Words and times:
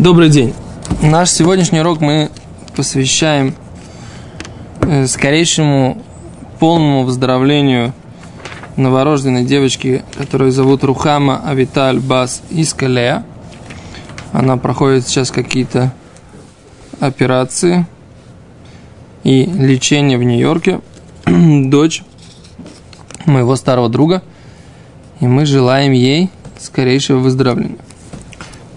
Добрый 0.00 0.30
день. 0.30 0.54
Наш 1.02 1.28
сегодняшний 1.28 1.80
урок 1.80 2.00
мы 2.00 2.30
посвящаем 2.74 3.54
э, 4.80 5.06
скорейшему 5.06 6.02
полному 6.58 7.04
выздоровлению 7.04 7.92
новорожденной 8.76 9.44
девочки, 9.44 10.02
которую 10.16 10.52
зовут 10.52 10.84
Рухама 10.84 11.46
Авиталь 11.46 12.00
Бас 12.00 12.40
Искалея. 12.48 13.26
Она 14.32 14.56
проходит 14.56 15.06
сейчас 15.06 15.30
какие-то 15.30 15.92
операции 16.98 17.86
и 19.22 19.44
лечение 19.44 20.16
в 20.16 20.22
Нью-Йорке. 20.22 20.80
Дочь 21.26 22.04
моего 23.26 23.54
старого 23.54 23.90
друга. 23.90 24.22
И 25.20 25.26
мы 25.26 25.44
желаем 25.44 25.92
ей 25.92 26.30
скорейшего 26.58 27.18
выздоровления. 27.18 27.76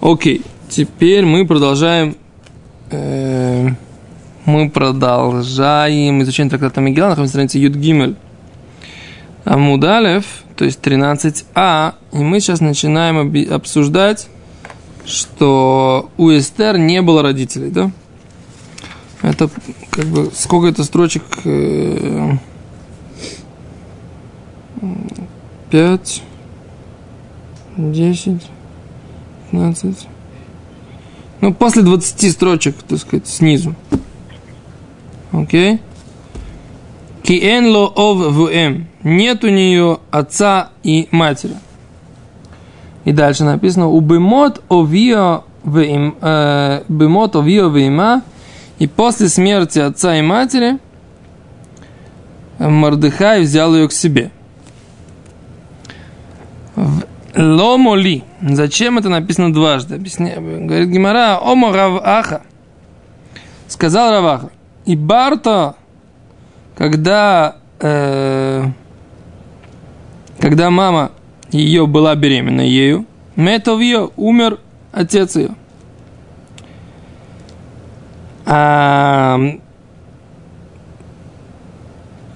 Окей, 0.02 0.42
теперь 0.74 1.24
мы 1.24 1.46
продолжаем 1.46 2.16
э, 2.90 3.68
мы 4.44 4.68
продолжаем 4.70 6.20
изучение 6.22 6.50
трактата 6.50 6.80
Мегила, 6.80 7.10
находимся 7.10 7.38
на 7.38 7.46
странице 7.46 7.58
Юдгимель 7.58 8.16
Амудалев, 9.44 10.24
то 10.56 10.64
есть 10.64 10.80
13а, 10.80 11.94
и 12.12 12.18
мы 12.18 12.40
сейчас 12.40 12.60
начинаем 12.60 13.32
обсуждать, 13.52 14.26
что 15.06 16.10
у 16.16 16.30
Эстер 16.30 16.76
не 16.76 17.02
было 17.02 17.22
родителей, 17.22 17.70
да? 17.70 17.92
Это 19.22 19.48
как 19.90 20.06
бы 20.06 20.32
сколько 20.34 20.66
это 20.66 20.82
строчек? 20.82 21.22
Э, 21.44 22.32
пять, 25.70 26.22
десять, 27.76 28.42
пятнадцать. 29.50 30.08
Ну, 31.44 31.52
после 31.52 31.82
20 31.82 32.32
строчек, 32.32 32.74
так 32.88 32.98
сказать, 32.98 33.26
снизу. 33.28 33.74
Окей? 35.30 35.78
Киэн 37.22 37.66
ло 37.66 37.86
ов 37.86 38.16
в 38.34 38.50
Нет 39.02 39.44
у 39.44 39.48
нее 39.48 39.98
отца 40.10 40.70
и 40.82 41.06
матери. 41.10 41.56
И 43.04 43.12
дальше 43.12 43.44
написано 43.44 43.90
убемот 43.90 44.62
овио 44.70 45.44
э, 45.66 46.82
бемот 46.88 47.36
овио 47.36 47.68
вима. 47.68 48.22
И 48.78 48.86
после 48.86 49.28
смерти 49.28 49.80
отца 49.80 50.16
и 50.16 50.22
матери 50.22 50.78
Мордыхай 52.58 53.42
взял 53.42 53.74
ее 53.74 53.88
к 53.88 53.92
себе. 53.92 54.30
Ломоли. 57.36 58.24
Зачем 58.40 58.98
это 58.98 59.08
написано 59.08 59.52
дважды? 59.52 59.96
Объясняю. 59.96 60.66
Говорит 60.66 60.88
Гимара, 60.88 61.38
омо 61.40 61.72
Раваха. 61.72 62.42
Сказал 63.68 64.12
Раваха. 64.12 64.50
И 64.84 64.96
Барто, 64.96 65.76
когда, 66.76 67.56
э, 67.80 68.64
когда 70.38 70.70
мама 70.70 71.12
ее 71.50 71.86
была 71.86 72.14
беременна 72.14 72.60
ею, 72.60 73.06
Метов 73.36 73.80
ее, 73.80 74.10
умер 74.16 74.60
отец 74.92 75.34
ее. 75.34 75.50
А, 78.46 79.40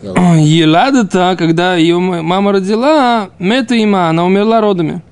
Елада-то, 0.02 1.34
когда 1.36 1.74
ее 1.74 1.98
мама 1.98 2.52
родила, 2.52 3.30
Мета 3.38 3.74
има, 3.74 4.08
она 4.08 4.24
умерла 4.24 4.60
родами. 4.60 5.02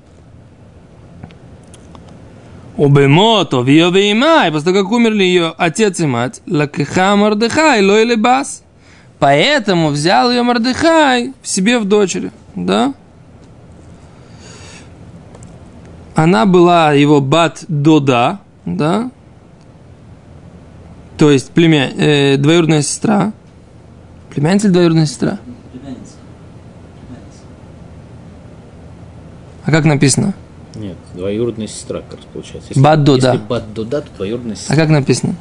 Убемото, 2.77 3.63
виове 3.63 4.11
има, 4.11 4.47
и 4.47 4.51
после 4.51 4.71
того, 4.71 4.83
как 4.83 4.91
умерли 4.91 5.23
ее 5.23 5.53
отец 5.57 5.99
и 5.99 6.05
мать, 6.05 6.41
лакиха 6.47 7.15
Мордыхай, 7.15 7.83
лой 7.83 8.15
бас. 8.15 8.63
Поэтому 9.19 9.89
взял 9.89 10.29
ее 10.29 10.43
Мордыхай 10.43 11.33
в 11.41 11.47
себе 11.47 11.79
в 11.79 11.85
дочери, 11.85 12.31
да? 12.55 12.93
Она 16.13 16.45
была 16.45 16.93
его 16.93 17.19
бат 17.19 17.65
Дода, 17.67 18.39
да? 18.65 19.09
То 21.17 21.31
есть 21.31 21.49
племя, 21.51 21.91
э, 21.97 22.37
двоюродная 22.37 22.83
сестра. 22.83 23.33
Племянница 24.37 24.67
или 24.67 24.73
двоюродная 24.73 25.07
сестра? 25.07 25.39
Племянница. 25.71 26.13
Племянница. 27.07 27.39
А 29.65 29.71
как 29.71 29.85
написано? 29.85 30.35
Нет, 30.75 30.95
двоюродная 31.15 31.65
сестра, 31.65 32.03
как 32.07 32.19
получается. 32.19 32.69
Если, 32.69 32.79
Баддуда. 32.79 33.31
Если 33.33 33.47
Баддуда, 33.47 34.01
то 34.01 34.07
двоюродная 34.15 34.55
сестра. 34.55 34.75
А 34.75 34.77
как 34.77 34.89
написано? 34.89 35.33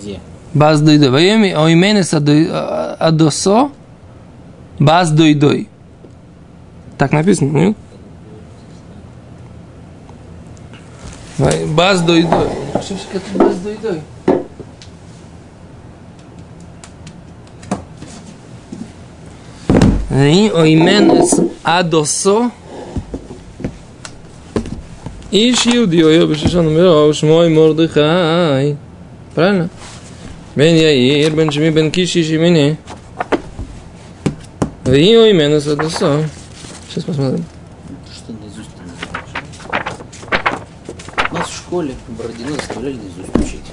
Где? 0.00 0.20
Баз 0.54 0.80
дойдой. 0.80 1.10
Воеми 1.10 1.52
ойменес 1.52 2.14
адосо 2.14 3.72
баз 4.78 5.10
дойдой. 5.10 5.68
Так 6.98 7.10
написано, 7.10 7.50
нет? 7.50 7.76
Баз 11.74 12.02
дойдой. 12.02 12.48
Что 12.80 12.94
это 13.12 13.38
баз 13.38 13.56
дойдой? 13.56 14.02
Ри 20.18 20.50
ойменес 20.50 21.30
адосо 21.62 22.50
Иш 25.30 25.64
Юди, 25.66 26.02
ой, 26.02 26.26
Бешишан 26.26 26.66
умер, 26.66 27.14
Шмой 27.14 27.48
Мордыхай. 27.50 28.76
Правильно? 29.34 29.68
Бен 30.56 30.74
Яир, 30.74 31.32
Бен 31.36 31.52
Шми, 31.52 31.70
Бен 31.70 31.92
Киши, 31.92 32.24
Шимини. 32.24 32.78
Ри 34.86 35.16
ойменес 35.16 35.68
адосо. 35.68 36.28
Сейчас 36.88 37.04
посмотрим. 37.04 37.44
Что 38.12 38.32
наизусть 38.32 38.70
ты 38.76 38.82
не? 41.32 41.38
Нас 41.38 41.48
в 41.48 41.56
школе 41.58 41.94
Бородино 42.08 42.56
заставляли 42.56 42.96
наизусть 42.96 43.36
учить. 43.36 43.66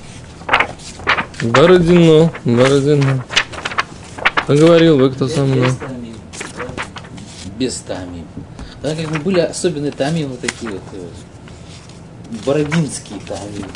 Бородино, 1.41 2.31
Бородино. 2.43 3.25
Поговорил 4.45 4.99
бы 4.99 5.09
кто 5.09 5.27
со 5.27 5.41
мной 5.43 5.71
без 7.57 7.75
тамим. 7.77 8.25
Тогда 8.81 9.01
как 9.01 9.11
бы 9.11 9.19
были 9.19 9.39
особенные 9.39 9.91
тамим, 9.91 10.29
вот 10.29 10.41
такие 10.41 10.71
вот 10.71 10.81
э, 10.93 12.37
бородинские 12.45 13.19
тамим. 13.27 13.67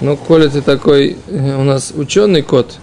Ну, 0.00 0.16
Коля, 0.16 0.48
ты 0.48 0.62
такой 0.62 1.16
э, 1.28 1.56
у 1.56 1.62
нас 1.62 1.92
ученый 1.94 2.42
кот, 2.42 2.78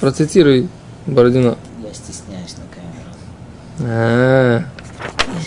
процитируй 0.00 0.68
Бородино. 1.06 1.56
Я 1.82 1.94
стесняюсь 1.94 2.56
на 2.56 2.64
камеру. 2.74 3.10
А, 3.80 4.58
-а, 4.58 4.64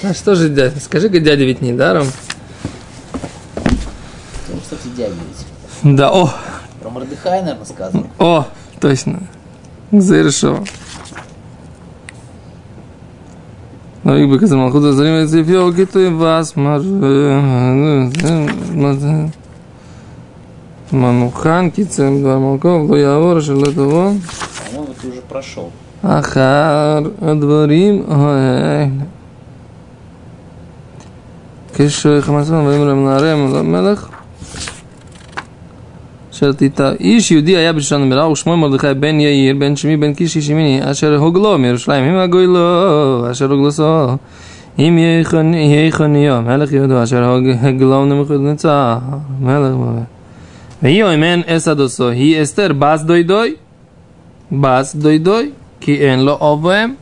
-а. 0.04 0.10
а 0.10 0.14
что 0.14 0.36
же 0.36 0.50
дядя? 0.50 0.80
Скажи-ка, 0.80 1.20
дядя 1.20 1.44
ведь 1.44 1.62
не 1.62 1.74
даром. 1.74 2.08
Ну, 4.48 4.60
кстати, 4.62 4.88
дядя 4.96 5.14
ведь. 5.14 5.96
Да, 5.98 6.12
о! 6.12 6.34
Про 6.82 6.90
Мордыхай, 6.90 7.42
наверное, 7.42 7.66
сказано. 7.66 8.08
О, 8.20 8.48
точно. 8.80 9.24
Завершил. 9.92 10.66
Ну, 14.10 14.16
Новик 14.16 14.32
Бекас 14.32 14.50
Малхута 14.50 14.94
Зарим 14.94 15.28
то 15.86 16.00
и 16.00 16.10
Вас 16.10 16.56
Манухан 20.90 21.70
Кицем 21.70 22.24
Два 22.24 22.40
молков, 22.40 22.90
Малков 22.90 22.90
Луяор 22.90 23.40
Шелетово 23.40 24.16
По-моему, 24.72 24.88
ну, 24.88 24.88
ты 25.00 25.10
уже 25.10 25.22
прошел. 25.22 25.70
Ахар 26.02 27.12
Адварим 27.22 28.06
Кишой 31.78 32.22
Хамасман 32.24 32.66
Ваимрам 32.66 33.06
Нарем 33.06 33.72
Мелах 33.72 34.10
אשר 36.39 36.53
תיטע. 36.53 36.93
איש 37.01 37.31
יהודי 37.31 37.57
היה 37.57 37.73
בשושן 37.73 38.01
המרע, 38.01 38.31
ושמו 38.31 38.57
מרדכי 38.57 38.95
בן 39.01 39.21
יאיר, 39.21 39.57
בן 39.59 39.77
שמי, 39.77 39.97
בן 39.97 40.15
קיש 40.15 40.49
ימיני, 40.49 40.81
אשר 40.91 41.17
הוגלו 41.17 41.59
מירושלים, 41.59 42.05
אם 42.05 42.17
הגוי 42.17 42.47
לו, 42.47 43.31
אשר 43.31 43.53
הוגלסו. 43.53 44.07
אם 44.79 44.99
יהי 45.55 45.93
חוניו, 45.93 46.43
מלך 46.43 46.73
יהודו, 46.73 47.03
אשר 47.03 47.39
הגלו 47.63 48.05
נמחוד 48.05 48.41
נצח, 48.41 48.99
מלך 49.41 49.75
מלך. 49.77 50.05
ויהי 50.83 51.15
אמן 51.15 51.41
אס 51.47 51.69
הדוסו, 51.69 52.09
היא 52.09 52.43
אסתר 52.43 52.73
בס 52.79 53.03
דוי 53.03 53.23
דוי, 53.23 53.55
בס 54.53 54.97
דוי 54.97 55.19
דוי, 55.19 55.51
כי 55.81 55.97
אין 55.97 56.21
לו 56.21 56.33
אוב 56.33 56.65
ואם. 56.65 56.95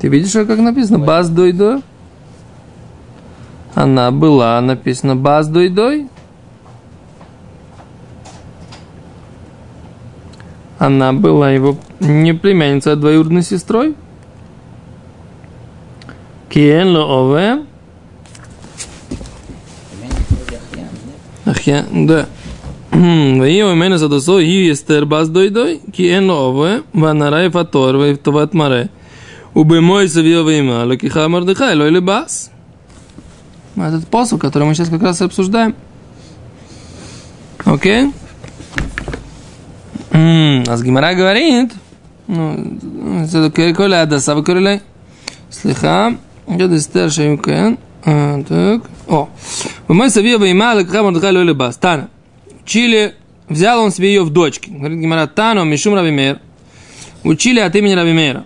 Ты 0.00 0.08
видишь, 0.08 0.32
как 0.32 0.58
написано? 0.58 0.98
Баз 0.98 1.28
дой 1.28 1.52
дой. 1.52 1.82
Она 3.74 4.10
была 4.10 4.58
написана 4.62 5.14
баз 5.14 5.48
дой 5.48 5.68
она 10.77 11.13
была 11.13 11.51
его 11.51 11.77
не 11.99 12.33
племянница, 12.33 12.93
а 12.93 12.95
двоюродной 12.95 13.43
сестрой. 13.43 13.95
Киен 16.49 16.95
Лоове. 16.95 17.65
Ахьян, 21.45 22.07
да. 22.07 22.25
Хм, 22.91 23.39
Ваио 23.39 23.73
имена 23.73 23.97
задосо 23.97 24.39
и 24.39 24.71
эстер 24.71 25.05
баз 25.05 25.27
дойдой, 25.27 25.81
киен 25.91 26.29
лоове, 26.29 26.83
ванарай 26.93 27.49
фатор, 27.49 27.97
вейфтоват 27.97 28.53
маре. 28.53 28.89
Убемой 29.53 30.07
савио 30.07 30.43
вейма, 30.43 30.85
лакиха 30.85 31.27
мордыхай, 31.27 31.75
лой 31.75 31.99
бас. 31.99 32.51
Этот 33.75 34.07
посыл, 34.07 34.39
который 34.39 34.63
мы 34.63 34.75
сейчас 34.75 34.89
как 34.89 35.03
раз 35.03 35.21
обсуждаем. 35.21 35.75
Окей? 37.65 38.05
Okay? 38.05 38.13
А 40.17 40.77
с 40.77 40.81
Гимара 40.81 41.13
говорит, 41.13 41.73
ну, 42.27 42.77
это 43.21 43.73
коля 43.73 44.03
адаса, 44.03 44.41
коля 44.41 44.81
Слыха, 45.49 46.15
я 46.47 46.67
дестер 46.67 47.11
шею 47.11 47.37
кен. 47.37 47.77
А, 48.05 48.41
Так, 48.43 48.83
о. 49.07 49.29
Мой 49.87 50.09
савия 50.09 50.37
вейма, 50.37 50.73
лакха 50.73 51.03
мордыха 51.03 51.31
лёля 51.31 51.53
бас. 51.53 51.77
Тана. 51.77 52.09
Учили, 52.63 53.15
взял 53.49 53.81
он 53.81 53.91
себе 53.91 54.09
ее 54.09 54.23
в 54.23 54.29
дочки. 54.29 54.69
Говорит 54.69 54.99
Гимара, 54.99 55.27
Тану, 55.27 55.65
Мишум 55.65 55.95
Равимер. 55.95 56.39
Учили 57.23 57.59
от 57.59 57.75
имени 57.75 57.93
Равимера. 57.93 58.43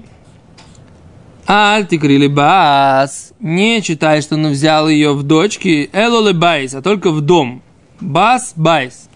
Аль 1.48 1.86
тикрили 1.86 2.28
бас. 2.28 3.34
Не 3.40 3.82
читай, 3.82 4.22
что 4.22 4.36
он 4.36 4.48
взял 4.52 4.88
ее 4.88 5.14
в 5.14 5.24
дочки. 5.24 5.90
Элоле 5.94 6.34
байс, 6.34 6.74
а 6.74 6.82
только 6.82 7.12
в 7.12 7.22
дом. 7.22 7.62
Бас 8.00 8.54
байс. 8.56 9.09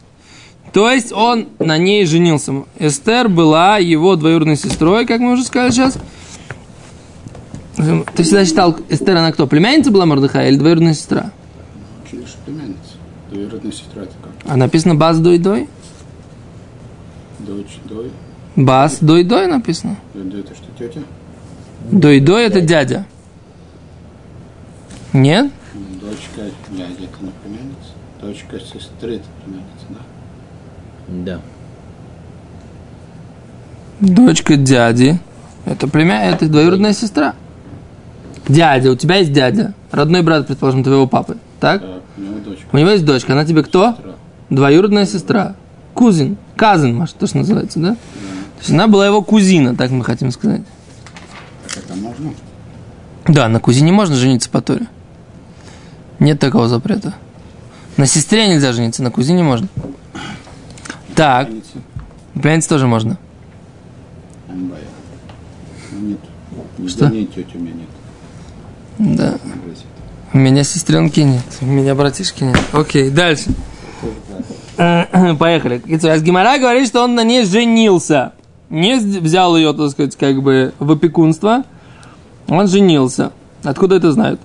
То 0.74 0.90
есть 0.90 1.14
он 1.14 1.50
на 1.60 1.78
ней 1.78 2.06
женился. 2.06 2.64
Эстер 2.80 3.30
была 3.30 3.78
его 3.78 4.16
двоюродной 4.16 4.58
сестрой, 4.58 5.06
как 5.06 5.20
мы 5.22 5.34
уже 5.34 5.44
сказали 5.44 5.72
сейчас. 5.72 5.98
Ты 8.16 8.24
всегда 8.24 8.44
считал, 8.44 8.76
Эстер 8.90 9.16
она 9.18 9.32
кто? 9.32 9.46
Племянница 9.46 9.92
была 9.92 10.08
Мордыха 10.08 10.48
или 10.48 10.58
двоюродная 10.58 10.96
сестра? 10.96 11.32
Что 12.08 12.18
племянница. 12.46 12.78
Двоюродная 13.30 13.72
сестра 13.72 14.04
это 14.04 14.14
как? 14.22 14.32
А 14.46 14.58
написано 14.58 14.96
Бас 14.96 15.20
Дой 15.20 15.38
Дой? 15.38 15.70
Дочь, 17.40 17.78
дой. 17.86 18.10
Бас 18.56 18.98
Дой 19.00 19.24
Дой 19.24 19.48
написано. 19.48 19.98
Дой 20.16 20.40
это 20.40 20.56
что, 20.56 20.66
тетя? 20.78 21.02
Дой 21.92 22.20
Дой 22.20 22.46
это 22.46 22.62
дядя. 22.62 23.06
Нет? 25.12 25.52
Ну, 25.76 25.82
Дочка 26.00 26.52
дядя 26.72 26.94
это 26.94 27.24
не 27.24 27.32
племянница. 27.44 27.92
Дочка 28.22 28.60
сестры 28.60 29.16
это 29.16 29.26
племянница, 29.44 29.86
да? 29.90 29.98
Да. 31.08 31.40
Дочка 34.00 34.56
дяди. 34.56 35.20
Это 35.66 35.88
племя, 35.88 36.24
это 36.24 36.48
двоюродная 36.48 36.94
сестра. 36.94 37.36
Дядя, 38.48 38.92
у 38.92 38.96
тебя 38.96 39.18
есть 39.18 39.32
дядя. 39.32 39.74
Родной 39.92 40.22
брат, 40.22 40.48
предположим, 40.48 40.84
твоего 40.84 41.08
папы. 41.08 41.38
Так? 41.60 41.82
Так, 41.82 41.90
у 42.18 42.22
него 42.22 42.40
дочка. 42.40 42.66
У 42.72 42.78
него 42.78 42.90
есть 42.90 43.06
дочка. 43.06 43.34
Она 43.34 43.46
тебе 43.46 43.64
кто? 43.64 43.94
Сестра. 43.94 44.14
Двоюродная 44.50 45.06
сестра. 45.06 45.56
Кузин. 45.94 46.38
Казин, 46.56 46.96
может, 46.96 47.16
то, 47.16 47.28
что 47.28 47.38
называется, 47.38 47.80
да? 47.80 47.92
То 47.94 48.60
есть 48.60 48.72
она 48.72 48.88
была 48.88 49.06
его 49.06 49.22
кузина, 49.22 49.76
так 49.76 49.92
мы 49.92 50.04
хотим 50.04 50.32
сказать. 50.32 50.62
Так 51.68 51.84
это 51.84 51.96
можно? 51.96 52.34
Да, 53.28 53.48
на 53.48 53.60
кузине 53.60 53.92
можно 53.92 54.16
жениться 54.16 54.50
по 54.50 54.62
Торе. 54.62 54.88
Нет 56.20 56.40
такого 56.40 56.68
запрета. 56.68 57.14
На 57.98 58.06
сестре 58.06 58.48
нельзя 58.48 58.74
жениться, 58.74 59.04
на 59.04 59.12
кузине 59.12 59.44
можно. 59.44 59.68
Так, 61.16 61.50
племяннице 62.34 62.70
тоже 62.70 62.88
можно. 62.88 63.18
Нет. 65.92 66.20
Что? 66.88 67.10
тети 67.10 67.46
у 67.56 67.60
меня 67.60 67.74
нет. 67.74 69.18
Да. 69.18 69.38
У 70.34 70.38
меня 70.38 70.64
сестренки 70.64 71.20
нет, 71.20 71.44
у 71.62 71.66
меня 71.66 71.94
братишки 71.94 72.44
нет. 72.44 72.60
Окей, 72.72 73.12
дальше. 73.12 73.52
Поехали. 74.76 75.82
Гимара 75.86 76.58
говорит, 76.58 76.88
что 76.88 77.04
он 77.04 77.14
на 77.16 77.24
ней 77.24 77.46
женился. 77.46 78.34
Не 78.70 78.96
взял 78.96 79.56
ее, 79.56 79.74
так 79.74 79.92
сказать, 79.92 80.16
как 80.16 80.42
бы 80.42 80.74
в 80.80 80.92
опекунство. 80.92 81.64
Он 82.48 82.68
женился. 82.68 83.32
Откуда 83.64 83.98
это 83.98 84.12
знают? 84.12 84.42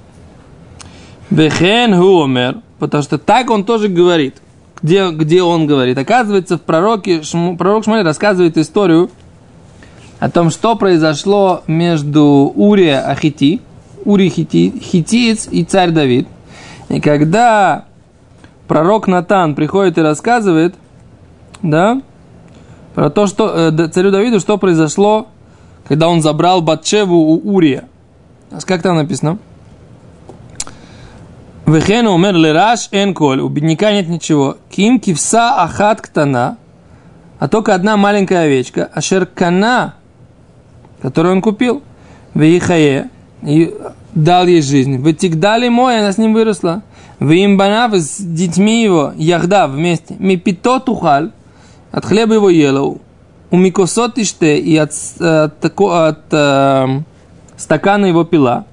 Вехен 1.31 1.97
хуомер. 1.97 2.61
Потому 2.79 3.03
что 3.03 3.17
так 3.19 3.51
он 3.51 3.65
тоже 3.65 3.89
говорит. 3.89 4.37
Где, 4.83 5.11
где 5.11 5.43
он 5.43 5.67
говорит? 5.67 5.99
Оказывается, 5.99 6.57
в 6.57 6.63
пророке, 6.63 7.21
Шму- 7.21 7.57
пророк 7.57 7.85
Шмуэль 7.85 8.05
рассказывает 8.05 8.57
историю 8.57 9.11
о 10.21 10.31
том, 10.31 10.51
что 10.51 10.77
произошло 10.77 11.63
между 11.67 12.53
Урия 12.55 13.01
Ахити, 13.01 13.61
Ури 14.05 14.29
Хити, 14.29 14.73
Хитиец 14.81 15.49
и 15.51 15.65
царь 15.65 15.91
Давид. 15.91 16.29
И 16.89 17.01
когда 17.01 17.87
пророк 18.67 19.09
Натан 19.09 19.55
приходит 19.55 19.99
и 19.99 20.03
рассказывает, 20.03 20.75
да, 21.63 22.01
про 22.95 23.11
то, 23.11 23.27
что 23.27 23.71
э, 23.71 23.89
царю 23.89 24.11
Давиду, 24.11 24.41
что 24.41 24.59
произошло, 24.59 25.29
когда 25.87 26.09
он 26.09 26.23
забрал 26.23 26.63
Батчеву 26.63 27.17
у 27.17 27.55
Урия. 27.55 27.85
А 28.51 28.59
Как 28.61 28.83
там 28.83 28.97
написано? 28.97 29.39
Вехену 31.69 32.15
умер 32.15 32.35
лераш 32.37 32.89
эн 32.93 33.13
коль. 33.13 33.41
У 33.41 33.49
бедняка 33.49 33.93
нет 33.93 34.09
ничего. 34.09 34.57
Ким 34.71 34.99
кивса 34.99 35.63
ахат 35.63 36.01
ктана. 36.01 36.57
А 37.39 37.47
только 37.47 37.75
одна 37.75 37.99
маленькая 37.99 38.45
овечка. 38.45 38.89
Ашеркана, 38.95 39.95
которую 41.03 41.35
он 41.35 41.43
купил. 41.43 41.83
Вехае. 42.33 43.11
И 43.43 43.75
дал 44.15 44.47
ей 44.47 44.63
жизнь. 44.63 44.97
Вытигдали 44.97 45.69
мой, 45.69 45.99
она 45.99 46.11
с 46.11 46.17
ним 46.17 46.33
выросла. 46.33 46.83
Вимбанав 47.21 47.95
с 47.95 48.17
детьми 48.19 48.83
его, 48.83 49.13
яхда 49.17 49.67
вместе. 49.67 50.17
Мипито 50.19 50.81
тухаль. 50.81 51.33
От 51.93 52.07
хлеба 52.07 52.33
его 52.33 52.49
ела. 52.49 52.97
У 53.51 53.57
микосот 53.57 54.17
иште 54.17 54.59
и 54.59 54.75
от, 54.79 54.93
от, 55.21 55.61
тако- 55.61 56.07
от, 56.09 56.33
эм, 56.33 57.05
стакана 57.59 58.07
его 58.07 58.25
пила. 58.25 58.65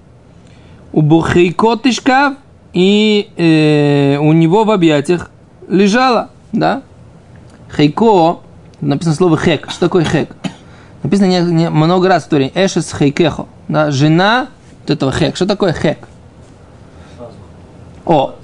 У 0.94 1.02
бухейко 1.02 1.76
тишкав 1.76 2.36
и 2.76 3.30
э, 3.38 4.18
у 4.20 4.34
него 4.34 4.66
в 4.66 4.72
объятиях 4.72 5.32
лежала, 5.70 6.30
да? 6.52 6.84
Хейко, 7.76 8.40
написано 8.82 9.16
слово 9.16 9.38
хек. 9.38 9.70
Что 9.72 9.80
такое 9.88 10.04
хек? 10.04 10.30
Написано 11.02 11.28
не, 11.28 11.40
не- 11.40 11.70
много 11.70 12.10
раз 12.10 12.24
в 12.24 12.26
истории. 12.26 12.52
Эшес 12.54 12.94
хейкехо. 12.94 13.48
Да? 13.70 13.92
Жена 13.92 14.50
вот 14.82 14.90
этого 14.92 15.12
хек. 15.14 15.38
Что 15.38 15.46
такое 15.46 15.72
хек? 15.72 16.00
О, 18.06 18.36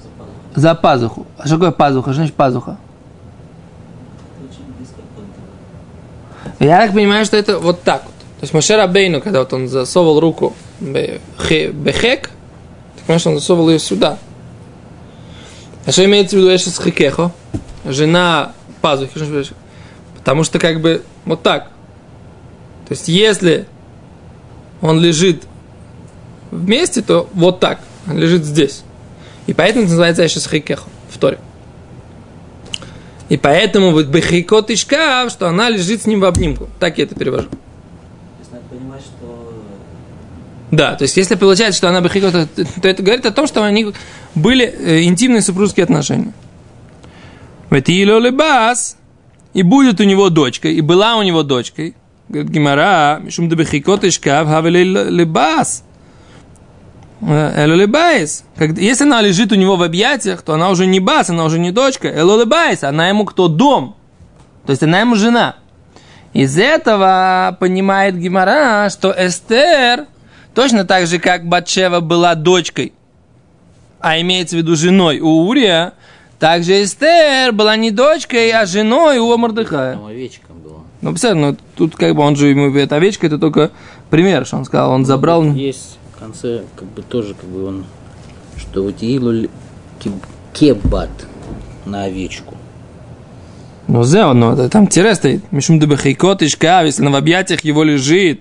за 0.54 0.74
пазуху. 0.74 1.26
А 1.36 1.46
что 1.46 1.56
такое 1.56 1.70
пазуха? 1.72 2.10
Что 2.12 2.16
значит 2.20 2.34
пазуха? 2.34 2.78
Я 6.58 6.80
так 6.86 6.94
понимаю, 6.94 7.24
что 7.24 7.36
это 7.36 7.58
вот 7.58 7.82
так 7.82 8.02
вот. 8.04 8.12
То 8.12 8.44
есть 8.44 8.54
Машер 8.54 8.80
Абейну, 8.80 9.20
когда 9.20 9.40
вот 9.40 9.52
он 9.52 9.68
засовывал 9.68 10.20
руку 10.20 10.54
бе- 10.80 11.20
хе- 11.38 11.70
бехек, 11.70 12.30
ты 12.96 13.02
понимаешь, 13.06 13.26
он 13.26 13.34
засовывал 13.34 13.70
ее 13.70 13.78
сюда. 13.78 14.18
А 15.84 15.92
что 15.92 16.04
имеется 16.04 16.36
в 16.36 16.38
виду 16.38 16.54
Эшес 16.54 16.80
Хекехо? 16.80 17.32
Жена 17.84 18.52
пазухи. 18.80 19.18
Потому 20.16 20.44
что 20.44 20.58
как 20.58 20.80
бы 20.80 21.02
вот 21.24 21.42
так. 21.42 21.70
То 22.86 22.92
есть 22.94 23.08
если 23.08 23.66
он 24.80 25.00
лежит 25.00 25.44
вместе, 26.50 27.02
то 27.02 27.28
вот 27.34 27.60
так. 27.60 27.80
Он 28.08 28.18
лежит 28.18 28.44
здесь. 28.44 28.82
И 29.46 29.54
поэтому 29.54 29.84
это 29.84 29.90
называется 29.90 30.24
Эшес 30.26 30.46
Хекехо 30.48 30.88
в 31.10 31.18
Торе. 31.18 31.38
И 33.28 33.36
поэтому 33.38 33.92
вот 33.92 34.06
Бехейкот 34.06 34.70
и 34.70 34.76
шкаф, 34.76 35.30
что 35.30 35.48
она 35.48 35.70
лежит 35.70 36.02
с 36.02 36.06
ним 36.06 36.20
в 36.20 36.24
обнимку. 36.26 36.68
Так 36.78 36.98
я 36.98 37.04
это 37.04 37.14
перевожу. 37.14 37.48
То 37.48 37.56
есть 38.40 38.52
надо 38.52 38.64
понимать, 38.68 39.00
что 39.00 39.62
Да, 40.72 40.94
то 40.96 41.02
есть 41.02 41.16
если 41.16 41.36
получается, 41.36 41.76
что 41.78 41.88
она 41.88 42.00
Бехейкот, 42.00 42.32
то, 42.32 42.46
то 42.80 42.88
это 42.88 43.02
говорит 43.02 43.26
о 43.26 43.30
том, 43.30 43.46
что 43.46 43.62
они 43.62 43.92
были 44.34 44.64
э, 44.64 45.02
интимные 45.02 45.42
супружеские 45.42 45.84
отношения. 45.84 46.32
Ветило 47.70 48.18
лебас, 48.18 48.96
и 49.54 49.62
будет 49.62 50.00
у 50.00 50.04
него 50.04 50.30
дочка, 50.30 50.68
и 50.68 50.80
была 50.80 51.16
у 51.16 51.22
него 51.22 51.42
дочкой. 51.42 51.94
Говорит 52.28 52.50
Гимара, 52.50 53.20
мишум 53.22 53.48
де 53.48 53.54
Бехейкот 53.54 54.04
и 54.04 54.10
шкаф, 54.10 54.48
хавели 54.48 54.82
лебас. 54.82 55.84
Эло 57.20 57.74
лебайс. 57.74 58.44
Когда- 58.56 58.80
Если 58.80 59.04
она 59.04 59.20
лежит 59.20 59.52
у 59.52 59.54
него 59.54 59.76
в 59.76 59.82
объятиях, 59.82 60.42
то 60.42 60.54
она 60.54 60.70
уже 60.70 60.86
не 60.86 60.98
бас, 60.98 61.30
она 61.30 61.44
уже 61.44 61.58
не 61.60 61.70
дочка. 61.70 62.08
Эло 62.08 62.40
лебайс, 62.40 62.82
она 62.82 63.08
ему 63.08 63.24
кто? 63.26 63.46
Дом. 63.46 63.94
То 64.66 64.70
есть 64.70 64.82
она 64.82 65.00
ему 65.00 65.14
жена. 65.14 65.56
Из 66.32 66.58
этого 66.58 67.56
понимает 67.60 68.18
Гимара, 68.18 68.88
что 68.90 69.14
Эстер, 69.16 70.06
точно 70.54 70.84
так 70.84 71.06
же, 71.06 71.18
как 71.18 71.46
Батшева 71.46 72.00
была 72.00 72.34
дочкой, 72.34 72.92
а 74.00 74.20
имеется 74.20 74.56
в 74.56 74.58
виду 74.58 74.76
женой 74.76 75.20
у 75.20 75.46
Урия, 75.46 75.94
также 76.38 76.82
Эстер 76.82 77.52
была 77.52 77.76
не 77.76 77.90
дочкой, 77.90 78.50
а 78.50 78.66
женой 78.66 79.18
у 79.18 79.36
Мордыхая. 79.36 79.94
Там 79.94 80.06
овечка 80.06 80.52
была. 80.52 80.80
Ну, 81.00 81.10
представляешь, 81.10 81.56
ну, 81.56 81.64
тут 81.76 81.96
как 81.96 82.14
бы 82.14 82.22
он 82.22 82.36
же, 82.36 82.48
ему, 82.48 82.76
эта 82.76 82.96
овечка, 82.96 83.26
это 83.26 83.38
только 83.38 83.70
пример, 84.10 84.44
что 84.44 84.56
он 84.56 84.64
сказал, 84.64 84.90
он 84.90 85.04
забрал... 85.04 85.44
Есть 85.44 85.98
в 86.14 86.18
конце, 86.18 86.62
как 86.74 86.88
бы 86.88 87.02
тоже, 87.02 87.34
как 87.34 87.48
бы 87.48 87.66
он, 87.66 87.84
что 88.56 88.82
вот 88.82 89.02
Илу 89.02 89.48
кебат, 90.52 91.10
на 91.84 92.04
овечку. 92.04 92.56
Ну, 93.88 94.04
зео, 94.04 94.32
но 94.32 94.54
это 94.54 94.68
там 94.68 94.86
тире 94.86 95.14
стоит. 95.14 95.50
Мишум 95.52 95.78
дебехейкот 95.78 96.42
ишкав, 96.42 96.84
если 96.84 97.06
в 97.06 97.14
объятиях 97.14 97.60
его 97.60 97.82
лежит. 97.82 98.40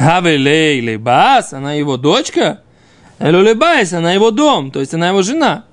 Гаве 0.00 0.38
лей 0.38 0.80
лейбас, 0.80 1.52
она 1.52 1.74
его 1.74 1.98
дочка. 1.98 2.60
Элю 3.18 3.40
лейбайс, 3.42 3.92
она 3.92 4.14
его 4.14 4.30
дом, 4.30 4.70
то 4.70 4.80
есть 4.80 4.94
она 4.94 5.08
его 5.08 5.20
жена. 5.20 5.64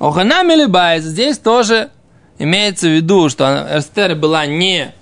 Оханами 0.00 0.54
лейбайс, 0.54 1.04
здесь 1.04 1.38
тоже 1.38 1.90
имеется 2.40 2.88
в 2.88 2.90
виду, 2.90 3.28
что 3.28 3.68
Эстер 3.72 4.16
была 4.16 4.46
не 4.46 4.92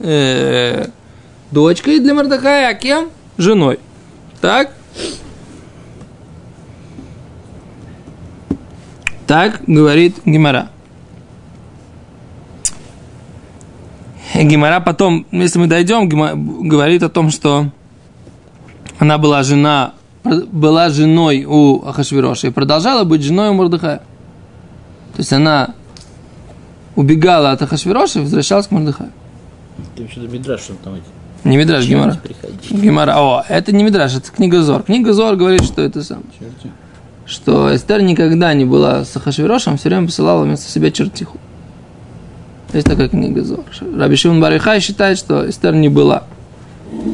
э, 0.00 0.88
дочкой 1.50 1.98
для 2.00 2.12
Мордахая, 2.12 2.68
а 2.68 2.74
кем? 2.74 3.08
Женой. 3.38 3.80
Так? 4.42 4.70
Так 9.26 9.62
говорит 9.66 10.16
Гимара. 10.26 10.68
Гимара 14.34 14.80
потом, 14.80 15.26
если 15.32 15.58
мы 15.58 15.68
дойдем, 15.68 16.06
Гима- 16.06 16.34
говорит 16.68 17.02
о 17.02 17.08
том, 17.08 17.30
что 17.30 17.70
она 18.98 19.18
была 19.18 19.42
жена, 19.42 19.92
была 20.24 20.90
женой 20.90 21.44
у 21.44 21.84
Ахашвироша 21.86 22.48
и 22.48 22.50
продолжала 22.50 23.04
быть 23.04 23.22
женой 23.22 23.50
у 23.50 23.54
Мордыхая. 23.54 23.98
То 23.98 25.18
есть 25.18 25.32
она 25.32 25.74
убегала 26.94 27.52
от 27.52 27.62
Ахашвироша 27.62 28.20
и 28.20 28.22
возвращалась 28.22 28.66
к 28.66 28.70
Мордыхаю. 28.70 29.12
Ты 29.94 30.08
до 30.16 30.28
Мидраш, 30.28 30.60
что 30.60 30.74
там 30.74 30.94
эти 30.94 31.04
Не 31.44 31.56
Мидраш, 31.56 31.86
Гимара. 31.86 32.18
Гимара. 32.70 33.14
О, 33.18 33.44
это 33.48 33.72
не 33.72 33.84
Мидраш, 33.84 34.14
это 34.14 34.30
книга 34.30 34.62
Зор. 34.62 34.82
Книга 34.82 35.12
Зор 35.12 35.36
говорит, 35.36 35.64
что 35.64 35.82
это 35.82 36.02
сам. 36.02 36.22
Черти. 36.38 36.72
Что 37.26 37.74
Эстер 37.74 38.02
никогда 38.02 38.54
не 38.54 38.64
была 38.64 39.04
с 39.04 39.16
Ахашвирошем, 39.16 39.76
все 39.76 39.88
время 39.88 40.06
посылала 40.06 40.44
вместо 40.44 40.70
себя 40.70 40.90
чертиху. 40.90 41.38
Есть 42.72 42.86
такая 42.86 43.08
книга 43.08 43.42
Зор. 43.42 43.64
Раби 43.96 44.16
Шимон 44.16 44.40
Барихай 44.40 44.80
считает, 44.80 45.18
что 45.18 45.48
Эстер 45.48 45.74
не 45.74 45.88
была 45.88 46.24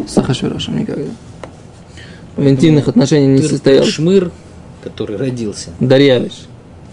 с 0.06 0.16
Ахашвирошем 0.18 0.78
никогда. 0.78 1.10
В 2.36 2.46
интимных 2.48 2.88
отношениях 2.88 3.40
не 3.40 3.46
Тыр- 3.46 3.50
состоял. 3.50 3.84
Шмыр, 3.84 4.30
который 4.82 5.16
родился. 5.16 5.70
Дарьявиш. 5.80 6.46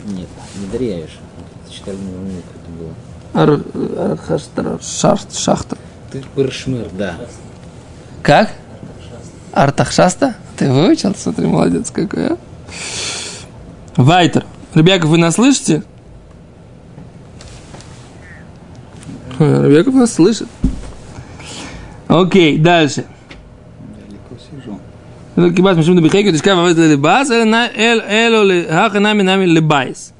Нет, 0.05 0.27
не 0.59 0.67
Дарьяеш. 0.71 1.17
Читали 1.71 1.95
уме, 1.95 2.41
как 2.41 2.61
это 2.61 2.71
было. 2.79 2.93
Ар- 3.33 4.17
Архаштар- 4.17 4.81
Шахт- 4.83 5.37
Шахта. 5.37 5.77
Тыр 6.11 6.51
Шмыр, 6.51 6.87
да. 6.97 7.15
Как? 8.23 8.51
Артахшаста? 9.53 10.35
Ты 10.57 10.71
выучил? 10.71 11.15
Смотри, 11.15 11.45
молодец 11.47 11.89
какой, 11.91 12.27
а. 12.33 12.37
Вайтер. 13.95 14.45
Ребяков, 14.73 15.09
вы 15.09 15.17
нас 15.17 15.35
слышите? 15.35 15.83
Ха, 19.37 19.63
Ребяков 19.65 19.93
нас 19.95 20.13
слышит. 20.13 20.47
Окей, 22.07 22.57
дальше. 22.57 23.05
Кибас 25.55 25.77
мишум 25.77 25.95
да 25.95 26.01
бихейку, 26.01 26.31
тишка 26.31 26.55
вавет 26.55 26.77
ле 26.77 26.87
лебас, 26.87 27.29
эло 27.29 27.45
на- 27.45 27.67
эло 27.67 28.01
эло 28.01 28.43
ле 28.43 28.65
хаха 28.67 28.99
нами 28.99 29.21
нами 29.21 29.45
лебайс. 29.45 30.13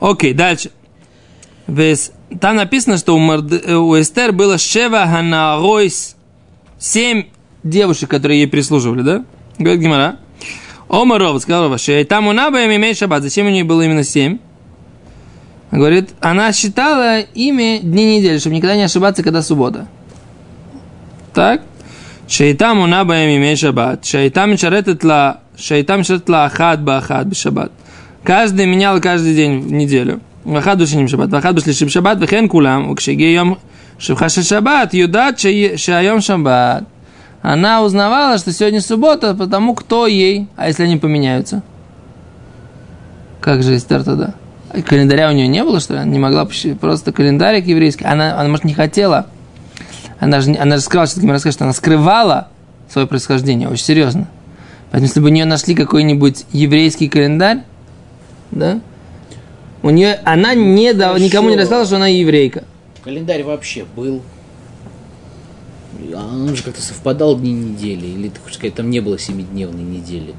Окей, 0.00 0.32
дальше. 0.32 0.70
Вес, 1.66 2.12
там 2.40 2.56
написано, 2.56 2.98
что 2.98 3.14
у, 3.16 3.18
у 3.18 4.00
Эстер 4.00 4.32
было 4.32 4.58
шева 4.58 5.06
ханаройс, 5.06 6.16
семь 6.78 7.24
девушек, 7.62 8.10
которые 8.10 8.40
ей 8.40 8.46
прислуживали, 8.46 9.02
да? 9.02 9.24
Говорит 9.58 9.80
Гимара. 9.80 10.16
Омаров, 10.88 11.42
сказал 11.42 11.76
что 11.78 12.04
там 12.04 12.28
у 12.28 12.32
Наба 12.32 12.64
имеет 12.64 12.96
шаббат. 12.96 13.22
Зачем 13.22 13.46
у 13.46 13.50
нее 13.50 13.64
было 13.64 13.82
именно 13.82 14.04
семь? 14.04 14.38
Говорит, 15.70 16.10
она 16.20 16.50
считала 16.52 17.20
ими 17.20 17.80
дни 17.82 18.16
недели, 18.16 18.38
чтобы 18.38 18.56
никогда 18.56 18.74
не 18.74 18.84
ошибаться, 18.84 19.22
когда 19.22 19.42
суббота. 19.42 19.86
Так? 21.34 21.62
שהייתה 22.27 22.73
מונה 22.73 23.03
בהם 23.03 23.29
ימי 23.29 23.55
שבת, 23.55 24.03
שהייתה 24.03 24.45
משרתת 24.45 25.03
לה, 25.03 25.31
שהייתה 25.55 25.97
משרתת 25.97 26.29
לה 26.29 26.45
אחת 26.45 26.79
באחת 26.79 27.25
בשבת. 27.25 27.69
каждый 28.25 28.65
менял 28.65 29.01
каждый 29.01 29.35
день 29.35 29.59
в 29.67 29.71
неделю. 29.71 30.17
ואחד 30.53 30.81
בשנים 30.81 31.07
שבת, 31.07 31.27
ואחד 31.31 31.55
בשלישי 31.55 31.85
בשבת, 31.85 32.17
וכן 32.19 32.45
כולם, 32.49 32.91
וכשהגיע 32.91 33.29
יום 33.31 33.53
שבחה 33.99 34.29
של 34.29 34.41
שבת, 34.43 34.91
היא 34.91 35.01
יודעת 35.01 35.39
שהי- 35.39 35.77
שהיום 35.77 36.21
שבת. 36.21 36.83
Она 37.43 37.81
узнавала, 37.81 38.37
что 38.37 38.53
сегодня 38.53 38.79
суббота, 38.79 39.33
потому 39.35 39.75
кто 39.75 40.07
ей, 40.07 40.47
а 40.55 40.67
если 40.67 40.83
они 40.83 40.95
поменяются? 40.97 41.61
Как 43.41 43.61
же 43.63 43.75
Эстер 43.75 44.01
тогда? 44.03 44.33
А 44.69 44.81
Календаря 44.81 45.29
у 45.29 45.33
нее 45.33 45.47
не 45.49 45.61
было, 45.61 45.81
что 45.81 45.93
ли? 45.93 45.99
Она 45.99 46.09
не 46.09 46.19
могла 46.19 46.45
посчитать, 46.45 46.79
просто 46.79 47.11
календарик 47.11 47.65
еврейский. 47.67 48.05
Она, 48.05 48.39
она, 48.39 48.47
может, 48.47 48.63
не 48.63 48.73
хотела. 48.73 49.27
Она 50.20 50.40
же, 50.40 50.54
она 50.56 50.76
же 50.76 50.82
скрывала, 50.82 51.06
что 51.06 51.20
Гимара 51.20 51.38
скажет, 51.38 51.56
что 51.56 51.64
она 51.64 51.72
скрывала 51.72 52.48
свое 52.90 53.06
происхождение, 53.06 53.68
очень 53.68 53.84
серьезно. 53.84 54.28
Поэтому, 54.90 55.06
если 55.06 55.20
бы 55.20 55.26
у 55.26 55.30
нее 55.32 55.44
нашли 55.44 55.74
какой-нибудь 55.74 56.46
еврейский 56.52 57.08
календарь, 57.08 57.62
да, 58.50 58.80
у 59.82 59.90
нее, 59.90 60.18
она 60.24 60.54
не 60.54 60.92
дала, 60.92 61.18
никому 61.18 61.48
не 61.50 61.54
Хорошо. 61.54 61.60
рассказала, 61.62 61.86
что 61.86 61.96
она 61.96 62.08
еврейка. 62.08 62.64
Календарь 63.04 63.44
вообще 63.44 63.84
был. 63.96 64.22
Он 66.14 66.54
же 66.56 66.62
как-то 66.62 66.82
совпадал 66.82 67.38
дни 67.38 67.52
недели. 67.52 68.06
Или 68.06 68.28
ты 68.28 68.40
хочешь 68.40 68.56
сказать, 68.56 68.74
там 68.74 68.90
не 68.90 69.00
было 69.00 69.18
семидневной 69.18 69.82
недели. 69.82 70.34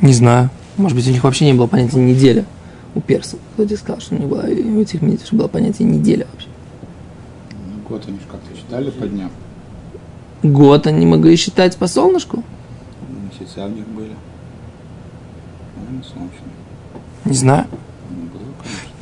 Не 0.00 0.12
знаю. 0.12 0.50
Может 0.76 0.96
быть, 0.96 1.08
у 1.08 1.10
них 1.10 1.24
вообще 1.24 1.46
не 1.46 1.54
было 1.54 1.66
понятия 1.66 1.98
неделя. 1.98 2.44
У 2.94 3.00
персов. 3.00 3.38
Кто 3.54 3.64
тебе 3.64 3.76
сказал, 3.76 4.00
что 4.00 4.14
не 4.14 4.26
было, 4.26 4.42
у 4.42 4.80
этих 4.80 5.02
медитов 5.02 5.32
было 5.32 5.48
понятие 5.48 5.88
неделя 5.88 6.26
вообще. 6.32 6.48
Ну, 7.96 8.02
год 8.02 8.08
они 8.08 8.18
же 8.18 8.26
как-то 8.30 8.56
считали 8.56 8.90
по 8.90 9.06
дням. 9.06 9.30
Год 10.42 10.86
они 10.86 11.06
могли 11.06 11.36
считать 11.36 11.76
по 11.76 11.86
солнышку? 11.86 12.44
Месяца 13.08 13.64
у 13.64 13.68
них 13.68 13.86
были. 13.88 14.12
Наверное, 15.76 16.04
солнечные. 16.04 16.52
Не 17.24 17.34
знаю. 17.34 17.66
Ну. 18.10 18.28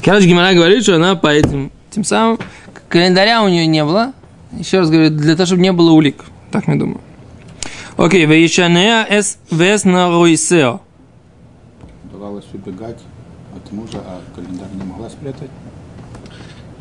Короче, 0.02 0.28
Гимара 0.28 0.54
говорит, 0.54 0.84
что 0.84 0.94
она 0.94 1.16
по 1.16 1.26
этим, 1.26 1.72
тем 1.90 2.04
самым, 2.04 2.38
календаря 2.88 3.42
у 3.42 3.48
нее 3.48 3.66
не 3.66 3.84
было. 3.84 4.12
Еще 4.52 4.78
раз 4.78 4.90
говорю, 4.90 5.10
для 5.10 5.34
того, 5.34 5.46
чтобы 5.46 5.62
не 5.62 5.72
было 5.72 5.90
улик. 5.90 6.24
Так 6.52 6.68
я 6.68 6.76
думаю. 6.76 7.00
Окей, 7.96 8.26
веишанея 8.26 9.04
эс 9.10 9.38
вес 9.50 9.84
на 9.84 10.08
руисео. 10.08 10.80
Удавалось 12.04 12.46
убегать 12.52 13.00
от 13.56 13.72
мужа, 13.72 13.98
а 14.06 14.20
календарь 14.36 14.68
не 14.74 14.84
могла 14.84 15.10
спрятать. 15.10 15.50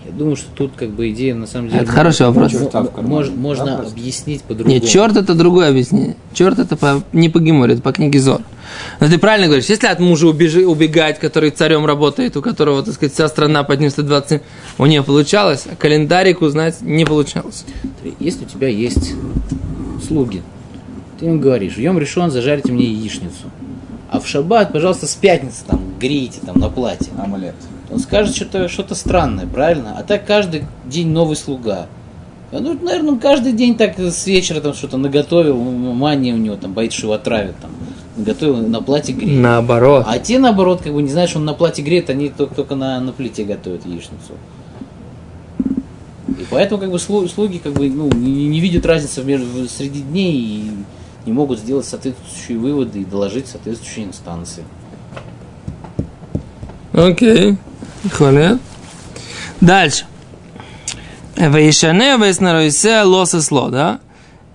Я 0.06 0.12
думаю, 0.12 0.36
что 0.36 0.48
тут 0.56 0.72
как 0.76 0.90
бы 0.90 1.10
идея 1.12 1.34
на 1.34 1.48
самом 1.48 1.70
деле... 1.70 1.84
Это 1.84 1.92
хороший 1.92 2.26
вопрос. 2.28 2.52
Черта 2.52 2.82
в 2.82 2.84
мо- 2.86 2.90
кармане. 2.92 3.16
мож- 3.16 3.36
можно 3.36 3.66
Да, 3.66 3.76
просто. 3.78 3.94
объяснить 3.94 4.42
по-другому. 4.44 4.74
Нет, 4.76 4.86
черт 4.88 5.16
это 5.16 5.34
другое 5.34 5.70
объяснение. 5.70 6.16
Черт 6.34 6.60
это 6.60 6.76
по- 6.76 7.02
не 7.14 7.30
по 7.30 7.40
Гиморе, 7.40 7.74
это 7.76 7.82
по 7.82 7.94
книге 7.94 8.20
Зор. 8.20 8.42
Но 9.00 9.08
ты 9.08 9.18
правильно 9.18 9.48
говоришь, 9.48 9.68
если 9.68 9.88
от 9.88 10.00
мужа 10.00 10.28
убежи, 10.28 10.66
убегать, 10.68 11.20
который 11.20 11.52
царем 11.52 11.86
работает, 11.86 12.36
у 12.36 12.42
которого, 12.42 12.84
так 12.84 12.94
сказать, 12.96 13.14
вся 13.14 13.28
страна 13.30 13.64
под 13.64 13.80
ним 13.80 13.90
127, 13.92 14.40
у 14.78 14.86
нее 14.86 15.04
получалось, 15.04 15.66
а 15.72 15.76
календарик 15.76 16.42
узнать 16.42 16.82
не 16.82 17.06
получалось. 17.06 17.64
Если 18.20 18.44
у 18.44 18.48
тебя 18.48 18.68
есть 18.68 19.14
слуги, 20.06 20.42
ты 21.20 21.28
им 21.28 21.40
говоришь, 21.40 21.78
ем 21.78 21.98
решен, 21.98 22.30
зажарите 22.30 22.72
мне 22.74 22.86
яичницу. 22.86 23.46
А 24.10 24.20
в 24.20 24.28
шаббат, 24.28 24.74
пожалуйста, 24.74 25.08
с 25.08 25.16
пятницы 25.16 25.64
там 25.66 25.82
грейте 26.00 26.40
там 26.46 26.60
на 26.60 26.70
платье. 26.70 27.08
Амулет. 27.18 27.56
Он 27.90 28.00
скажет 28.00 28.36
что-то 28.36 28.68
что 28.68 28.96
странное, 28.96 29.46
правильно? 29.46 29.96
А 29.98 30.04
так 30.04 30.26
каждый 30.26 30.64
день 30.86 31.10
новый 31.10 31.36
слуга. 31.36 31.88
А 32.52 32.60
Ну, 32.60 32.74
наверное, 32.74 33.14
он 33.14 33.20
каждый 33.20 33.54
день 33.54 33.76
так 33.76 33.98
с 33.98 34.28
вечера 34.28 34.62
там 34.62 34.74
что-то 34.74 34.98
наготовил, 34.98 35.58
мания 35.58 36.34
у 36.34 36.38
него 36.38 36.56
там, 36.56 36.74
боится, 36.74 36.98
что 37.00 37.08
его 37.08 37.14
отравят 37.16 37.56
там. 37.62 37.72
Наготовил 38.16 38.58
на 38.58 38.82
платье 38.82 39.16
греет. 39.16 39.42
Наоборот. 39.42 40.06
А 40.08 40.20
те, 40.20 40.38
наоборот, 40.38 40.82
как 40.84 40.94
бы 40.94 41.02
не 41.02 41.10
знают, 41.10 41.32
что 41.32 41.40
он 41.40 41.46
на 41.46 41.54
платье 41.54 41.84
греет, 41.84 42.12
они 42.12 42.30
только, 42.30 42.54
только 42.54 42.76
на, 42.76 43.00
на 43.00 43.12
плите 43.12 43.44
готовят 43.44 43.86
яичницу. 43.88 44.34
И 46.28 46.46
поэтому 46.50 46.80
как 46.80 46.92
бы 46.92 46.98
слу- 46.98 47.28
слуги 47.28 47.58
как 47.58 47.74
бы 47.74 47.90
ну, 47.90 48.08
не, 48.12 48.48
не 48.48 48.60
видят 48.60 48.86
разницы 48.86 49.24
между, 49.24 49.68
среди 49.68 50.02
дней 50.02 50.34
и 50.36 50.72
не 51.26 51.34
могут 51.34 51.60
сделать 51.60 51.86
соответствующие 51.86 52.58
выводы 52.60 53.02
и 53.02 53.06
доложить 53.06 53.48
соответствующие 53.48 54.06
инстанции. 54.06 54.64
Окей. 56.94 57.58
Хвалят. 58.12 58.60
Дальше. 59.62 60.06
Вейшане 61.36 62.18
вейснаройсе 62.18 63.02
лоса 63.04 63.42
сло, 63.42 63.70
да? 63.70 64.00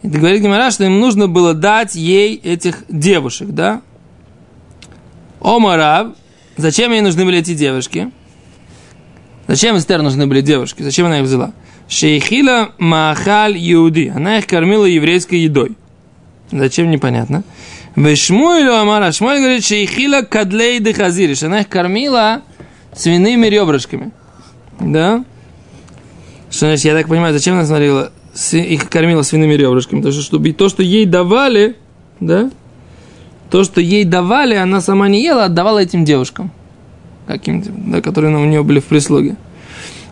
И 0.02 0.08
говорит 0.08 0.42
Гимара, 0.42 0.70
что 0.70 0.84
им 0.84 1.00
нужно 1.00 1.26
было 1.26 1.54
дать 1.54 1.94
ей 1.94 2.36
этих 2.36 2.84
девушек, 2.88 3.48
да? 3.48 3.82
Омарав. 5.40 6.08
Зачем 6.56 6.92
ей 6.92 7.00
нужны 7.00 7.24
были 7.24 7.38
эти 7.38 7.54
девушки? 7.54 8.10
Зачем 9.46 9.76
Эстер 9.78 10.02
нужны 10.02 10.26
были 10.26 10.40
девушки? 10.40 10.82
Зачем 10.82 11.06
она 11.06 11.20
их 11.20 11.24
взяла? 11.24 11.52
Шейхила 11.88 12.72
Махаль 12.78 13.56
Иуди. 13.56 14.12
Она 14.14 14.38
их 14.38 14.46
кормила 14.46 14.84
еврейской 14.84 15.36
едой. 15.36 15.76
Зачем, 16.52 16.90
непонятно. 16.90 17.44
Вешмуэлю 17.96 18.74
Амара. 18.74 19.10
Шмуэль 19.10 19.40
говорит, 19.40 19.64
Шейхила 19.64 20.22
Кадлей 20.22 20.80
де 20.80 20.92
Хазириш. 20.92 21.42
Она 21.42 21.60
их 21.60 21.68
кормила 21.68 22.42
свиными 22.94 23.46
ребрышками. 23.46 24.12
Да? 24.80 25.24
Что 26.50 26.66
значит, 26.66 26.84
я 26.84 26.94
так 26.94 27.08
понимаю, 27.08 27.32
зачем 27.34 27.54
она 27.54 27.66
смотрела, 27.66 28.10
их 28.52 28.88
кормила 28.88 29.22
свиными 29.22 29.54
ребрышками? 29.54 30.00
Потому 30.00 30.12
что, 30.12 30.22
чтобы 30.22 30.52
то, 30.52 30.68
что 30.68 30.82
ей 30.82 31.04
давали, 31.04 31.76
да, 32.20 32.50
то, 33.50 33.64
что 33.64 33.80
ей 33.80 34.04
давали, 34.04 34.54
она 34.54 34.80
сама 34.80 35.08
не 35.08 35.22
ела, 35.22 35.44
а 35.44 35.46
отдавала 35.46 35.78
этим 35.78 36.04
девушкам, 36.04 36.50
каким-то, 37.26 37.70
да, 37.70 38.00
которые 38.00 38.36
у 38.36 38.44
нее 38.44 38.62
были 38.62 38.80
в 38.80 38.84
прислуге. 38.84 39.36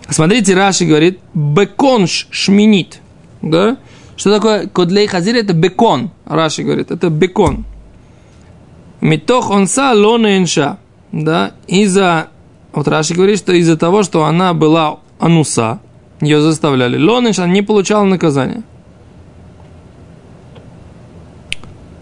Смотрите, 0.09 0.55
Раши 0.55 0.85
говорит, 0.85 1.21
беконш 1.35 2.29
шминит, 2.31 3.01
да? 3.43 3.77
Что 4.17 4.35
такое 4.35 4.67
кодлей 4.69 5.07
хазир? 5.07 5.37
Это 5.37 5.53
бекон, 5.53 6.11
Раши 6.25 6.63
говорит, 6.63 6.91
это 6.91 7.11
бекон. 7.11 7.65
Митох 9.01 9.51
онса 9.51 9.93
лона 9.93 10.39
энша, 10.39 10.79
да? 11.13 11.53
Из-за, 11.67 12.29
вот 12.77 12.89
Раши 12.89 13.15
говорит, 13.15 13.39
что 13.39 13.53
из-за 13.55 13.79
того, 13.79 14.03
что 14.03 14.25
она 14.25 14.53
была 14.53 15.01
ануса, 15.19 15.81
ее 16.21 16.43
заставляли, 16.43 17.03
лона 17.03 17.29
энша 17.29 17.47
не 17.47 17.63
получала 17.63 18.05
наказания. 18.05 18.63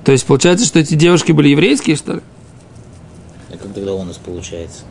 То 0.04 0.11
есть 0.11 0.26
получается, 0.26 0.66
что 0.66 0.81
эти 0.81 0.95
девушки 0.95 1.31
были 1.31 1.50
еврейские, 1.50 1.95
что 1.95 2.14
ли? 2.14 2.21
А 3.52 3.57
как 3.57 3.73
тогда 3.73 3.95
у 3.95 4.02
нас 4.02 4.16
получается? 4.16 4.83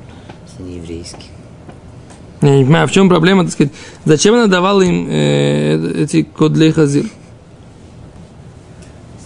Если 0.47 0.63
не 0.63 0.77
еврейский. 0.77 1.29
Я 2.41 2.57
не 2.57 2.63
понимаю, 2.63 2.87
в 2.87 2.91
чем 2.91 3.09
проблема, 3.09 3.43
так 3.43 3.51
сказать, 3.51 3.73
зачем 4.05 4.35
она 4.35 4.47
давала 4.47 4.81
им 4.81 5.07
э, 5.09 6.03
эти 6.03 6.23
кодлей 6.23 6.71
хазир? 6.71 7.05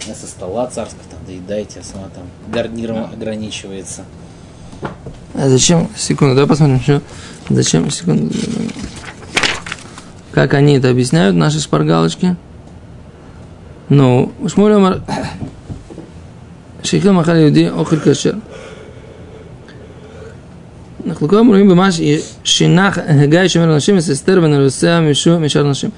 Она 0.06 0.14
со 0.14 0.26
стола 0.26 0.66
царского 0.66 1.02
там 1.08 1.20
доедайте, 1.24 1.80
а 1.80 1.84
сама 1.84 2.08
там 2.14 2.24
гарниром 2.52 3.04
ограничивается. 3.04 4.04
А 5.34 5.48
зачем? 5.48 5.88
Секунду, 5.96 6.34
давай 6.34 6.48
посмотрим, 6.48 6.80
что... 6.80 7.02
Зачем? 7.48 7.90
Секунду. 7.90 8.34
Как 10.32 10.54
они 10.54 10.78
это 10.78 10.90
объясняют, 10.90 11.36
наши 11.36 11.60
шпаргалочки? 11.60 12.36
Ну, 13.88 14.32
Шмуль 14.46 14.72
Омар... 14.72 15.02
Шейхил 16.82 17.12
Махали 17.12 17.42
Юди 17.42 17.70
Охир 17.74 18.00
Кашер. 18.00 18.36
נחלקו 21.08 21.40
אמורים 21.40 21.68
במה 21.68 21.88
ששינה 21.92 22.90
הגיא 23.06 23.48
שומר 23.48 23.76
נשים 23.76 23.96
אסתר 23.96 24.40
ונרוסע 24.42 25.00
משאר 25.00 25.62
נשים. 25.62 25.90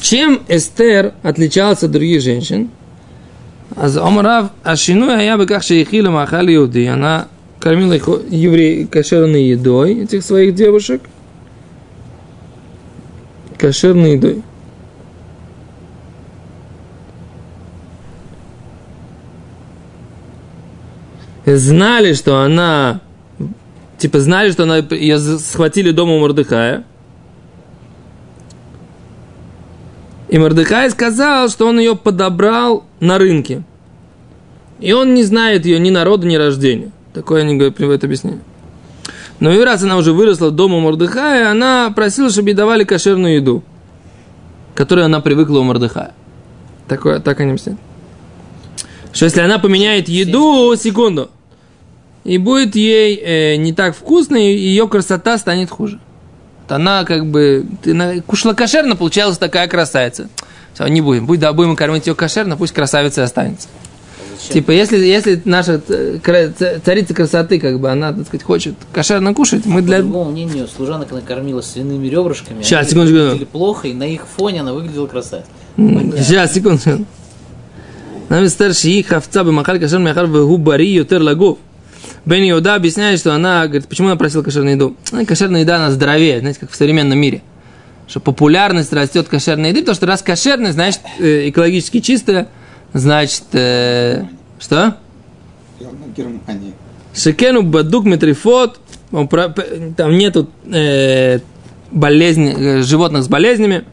чем 0.00 0.38
Эстер 0.48 1.12
отличалась 1.22 1.84
от 1.84 1.90
других 1.90 2.20
женщин? 2.20 2.68
אז 3.76 3.98
Омарав, 3.98 4.44
רב, 4.44 4.46
השינוי 4.64 5.14
היה 5.14 5.36
בכך 5.36 5.62
שהכילה 5.62 6.10
מאכל 6.10 6.48
она 6.88 7.22
кормила 7.60 7.94
их 7.94 8.08
еврей 8.28 8.86
кошерной 8.86 9.44
едой, 9.44 10.02
этих 10.04 10.22
своих 10.22 10.54
девушек. 10.54 11.02
Кошерной 13.58 14.12
едой. 14.12 14.42
Знали, 21.46 22.12
что 22.12 22.40
она 22.40 23.00
типа 23.98 24.20
знали, 24.20 24.50
что 24.50 24.64
она, 24.64 24.78
ее 24.78 25.18
схватили 25.18 25.90
дома 25.90 26.14
у 26.14 26.20
Мордыхая. 26.20 26.84
И 30.28 30.38
Мордыхай 30.38 30.90
сказал, 30.90 31.48
что 31.48 31.68
он 31.68 31.78
ее 31.78 31.96
подобрал 31.96 32.84
на 33.00 33.18
рынке. 33.18 33.62
И 34.80 34.92
он 34.92 35.14
не 35.14 35.22
знает 35.22 35.64
ее 35.64 35.78
ни 35.78 35.90
народа, 35.90 36.26
ни 36.26 36.36
рождения. 36.36 36.90
Такое 37.16 37.44
они 37.44 37.70
приводят 37.70 38.04
объяснение. 38.04 38.42
Но 39.40 39.50
и 39.50 39.58
раз 39.64 39.82
она 39.82 39.96
уже 39.96 40.12
выросла 40.12 40.50
дома 40.50 40.76
у 40.76 40.80
Мордыхая, 40.80 41.50
она 41.50 41.90
просила, 41.96 42.28
чтобы 42.28 42.50
ей 42.50 42.54
давали 42.54 42.84
кошерную 42.84 43.36
еду, 43.36 43.62
которую 44.74 45.06
она 45.06 45.20
привыкла 45.22 45.60
у 45.60 45.62
Мордыхая. 45.62 46.12
Такое, 46.86 47.20
так 47.20 47.40
они 47.40 47.52
объясняют. 47.52 47.80
Что 49.14 49.24
если 49.24 49.40
она 49.40 49.58
поменяет 49.58 50.10
еду, 50.10 50.74
секунду, 50.76 51.30
и 52.24 52.36
будет 52.36 52.76
ей 52.76 53.16
э, 53.16 53.56
не 53.56 53.72
так 53.72 53.96
вкусно, 53.96 54.36
и 54.36 54.54
ее 54.54 54.86
красота 54.86 55.38
станет 55.38 55.70
хуже. 55.70 55.98
Вот 56.64 56.72
Она 56.72 57.04
как 57.04 57.24
бы, 57.30 57.64
ты 57.82 57.94
на- 57.94 58.20
кушала 58.20 58.52
кошерно, 58.52 58.94
получалась 58.94 59.38
такая 59.38 59.68
красавица. 59.68 60.28
Все, 60.74 60.86
не 60.88 61.00
будем, 61.00 61.24
будь, 61.24 61.40
да, 61.40 61.54
будем 61.54 61.76
кормить 61.76 62.06
ее 62.08 62.14
кошерно, 62.14 62.58
пусть 62.58 62.74
красавица 62.74 63.22
и 63.22 63.24
останется. 64.46 64.52
Типа, 64.52 64.70
если, 64.70 64.98
если 64.98 65.42
наша 65.44 65.80
э, 65.88 66.78
царица 66.84 67.14
красоты, 67.14 67.58
как 67.58 67.80
бы, 67.80 67.90
она, 67.90 68.12
так 68.12 68.26
сказать, 68.26 68.42
хочет 68.42 68.74
кошерно 68.92 69.34
кушать, 69.34 69.66
мы 69.66 69.80
По 69.80 69.86
для... 69.86 69.98
другому 69.98 70.30
мнению, 70.30 70.68
служанок 70.68 71.12
она 71.12 71.20
кормила 71.20 71.60
свиными 71.60 72.06
ребрышками. 72.06 72.58
Они 72.58 72.88
секундочку. 72.88 73.46
плохо, 73.46 73.88
и 73.88 73.94
на 73.94 74.04
их 74.04 74.26
фоне 74.26 74.60
она 74.60 74.72
выглядела 74.72 75.06
красавицей. 75.06 75.50
Сейчас, 75.76 76.54
секунду. 76.54 77.04
Нам 78.28 78.48
старший 78.48 78.92
их 78.92 79.06
хавца 79.06 79.44
бы 79.44 79.52
махаль 79.52 79.78
кошер 79.78 80.00
мяхар 80.00 80.26
в 80.26 80.58
бари 80.58 80.86
ютер 80.86 81.22
лагов. 81.22 81.58
Бен 82.24 82.50
Иуда 82.50 82.74
объясняет, 82.74 83.20
что 83.20 83.32
она, 83.32 83.64
говорит, 83.66 83.86
почему 83.86 84.08
она 84.08 84.16
просила 84.16 84.42
кошерную 84.42 84.74
еду? 84.74 84.96
Ну, 85.12 85.24
Кошерная 85.24 85.60
еда, 85.60 85.76
она 85.76 85.92
здоровее, 85.92 86.40
знаете, 86.40 86.58
как 86.58 86.72
в 86.72 86.74
современном 86.74 87.18
мире. 87.18 87.42
Что 88.08 88.18
популярность 88.18 88.92
растет 88.92 89.28
кошерной 89.28 89.70
еды, 89.70 89.80
потому 89.80 89.94
что 89.94 90.06
раз 90.06 90.22
кошерная, 90.22 90.72
значит, 90.72 91.00
э, 91.20 91.48
экологически 91.50 92.00
чистая, 92.00 92.48
значит, 92.92 93.44
э, 93.52 94.24
что? 94.58 94.96
Германии. 96.16 96.74
Шекену 97.14 97.62
бадук 97.62 98.04
метрифот, 98.04 98.78
там 99.10 100.18
нету 100.18 100.48
э, 100.70 101.38
болезни, 101.90 102.54
э, 102.56 102.82
животных 102.82 103.24
с 103.24 103.28
болезнями. 103.28 103.84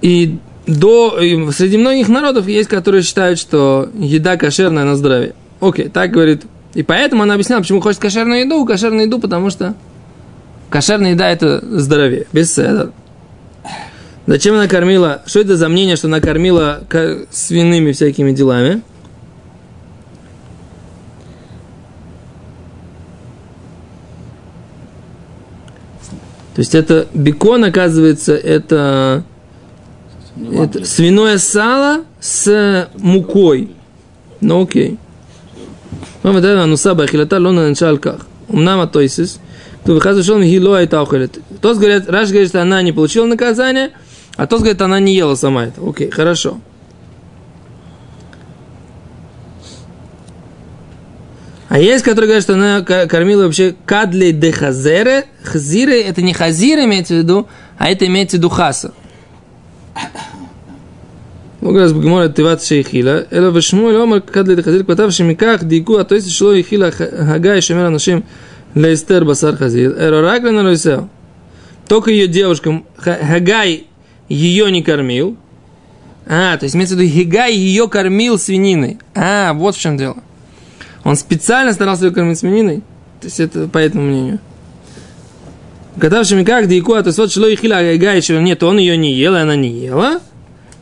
И 0.00 0.38
до, 0.66 1.18
и 1.20 1.50
среди 1.52 1.76
многих 1.76 2.08
народов 2.08 2.46
есть, 2.46 2.68
которые 2.68 3.02
считают, 3.02 3.38
что 3.38 3.90
еда 3.94 4.36
кошерная 4.36 4.84
на 4.84 4.96
здоровье. 4.96 5.34
Окей, 5.60 5.88
так 5.88 6.10
говорит. 6.10 6.44
И 6.74 6.82
поэтому 6.82 7.22
она 7.22 7.34
объясняла, 7.34 7.60
почему 7.60 7.80
хочет 7.80 8.00
кошерную 8.00 8.40
еду. 8.40 8.64
Кошерную 8.64 9.06
еду, 9.06 9.18
потому 9.18 9.50
что 9.50 9.74
кошерная 10.70 11.12
еда 11.12 11.28
это 11.28 11.62
здоровье, 11.78 12.26
без 12.32 12.52
седа. 12.54 12.92
Зачем 14.26 14.54
она 14.54 14.68
кормила? 14.68 15.22
Что 15.26 15.40
это 15.40 15.56
за 15.56 15.68
мнение, 15.68 15.96
что 15.96 16.06
она 16.08 16.20
кормила 16.20 16.82
ко- 16.88 17.26
свиными 17.30 17.92
всякими 17.92 18.32
делами? 18.32 18.82
То 26.54 26.60
есть 26.60 26.74
это 26.74 27.08
бекон, 27.12 27.64
оказывается, 27.64 28.34
это, 28.34 29.24
это 30.52 30.84
свиное 30.84 31.38
сало 31.38 32.04
с 32.20 32.88
мукой. 32.96 33.70
Ну 34.40 34.62
окей. 34.62 34.98
Ну, 36.22 36.32
вот 36.32 36.44
это 36.44 36.62
ануса 36.62 36.94
бахилата 36.94 37.38
лона 37.40 37.64
нанчал 37.64 37.98
как. 37.98 38.26
Умнам 38.48 38.80
атойсис. 38.80 39.40
То 39.84 39.92
выхаз 39.92 40.16
ушел 40.16 40.40
и 40.40 40.58
ло 40.58 40.76
это 40.76 41.00
охелет. 41.00 41.38
Тот 41.60 41.76
говорит, 41.76 42.08
Раш 42.08 42.30
говорит, 42.30 42.48
что 42.48 42.62
она 42.62 42.80
не 42.82 42.92
получила 42.92 43.26
наказание, 43.26 43.90
а 44.35 44.47
тот 44.47 44.59
говорит, 44.59 44.81
она 44.81 44.99
не 44.99 45.15
ела 45.15 45.35
сама 45.35 45.65
это. 45.65 45.81
Окей, 45.87 46.09
хорошо. 46.09 46.59
А 51.67 51.77
есть, 51.79 52.03
которые 52.03 52.27
говорят, 52.27 52.43
что 52.43 52.53
она 52.53 52.81
ко- 52.81 53.05
кормила 53.07 53.43
вообще 53.43 53.75
кадли 53.85 54.31
де 54.31 54.51
хазере. 54.51 55.25
Хазиры, 55.43 56.01
это 56.01 56.21
не 56.21 56.33
хазир 56.33 56.79
имеется 56.79 57.13
в 57.13 57.17
виду, 57.17 57.47
а 57.77 57.89
это 57.89 58.07
имеется 58.07 58.37
в 58.37 58.39
виду 58.39 58.49
хаса. 58.49 58.93
Ну, 61.61 61.73
раз 61.77 61.91
בגמור 61.91 62.27
תיבת 62.27 62.61
שהכילה, 62.61 63.19
אלא 63.33 63.49
ושמואל 63.53 63.95
אומר 63.95 64.19
כד 64.19 64.47
לדחזיר 64.47 64.83
כתב 64.87 65.09
שמכך 65.09 65.63
דייקו 65.63 65.99
התויסט 65.99 66.29
שלא 66.29 66.55
הכילה 66.57 66.89
הגיא 67.17 67.59
שומר 67.59 67.87
אנשים 67.87 68.21
להסתר 68.75 69.23
בשר 69.23 69.55
חזיר, 69.55 69.95
אלא 69.99 70.17
רק 70.29 70.41
לנרויסר. 70.43 70.99
Только 71.89 72.11
ее 72.11 72.27
девушкам 72.27 72.83
Ха- 72.97 73.17
Хагай 73.31 73.83
ее 74.28 74.70
не 74.70 74.82
кормил. 74.82 75.36
А, 76.26 76.56
то 76.56 76.64
есть 76.64 76.74
имеется 76.74 76.96
в 76.96 76.98
виду 76.98 77.12
Хигай 77.12 77.54
ее 77.54 77.88
кормил 77.88 78.38
свининой. 78.38 78.98
А, 79.14 79.52
вот 79.52 79.76
в 79.76 79.80
чем 79.80 79.96
дело. 79.96 80.16
Он 81.04 81.16
специально 81.16 81.72
старался 81.72 82.06
ее 82.06 82.12
кормить 82.12 82.38
свининой. 82.38 82.78
То 83.20 83.26
есть 83.26 83.40
это 83.40 83.68
по 83.68 83.78
этому 83.78 84.04
мнению. 84.04 84.38
Катавшими 85.98 86.42
как 86.42 86.66
Дийку, 86.66 86.94
то 86.94 87.06
есть 87.06 87.18
вот 87.18 87.32
шло 87.32 87.46
и 87.46 87.54
хила 87.56 88.20
что 88.20 88.40
нет, 88.40 88.62
он 88.62 88.78
ее 88.78 88.96
не 88.96 89.14
ел, 89.14 89.34
и 89.34 89.38
она 89.38 89.54
не 89.54 89.68
ела. 89.68 90.20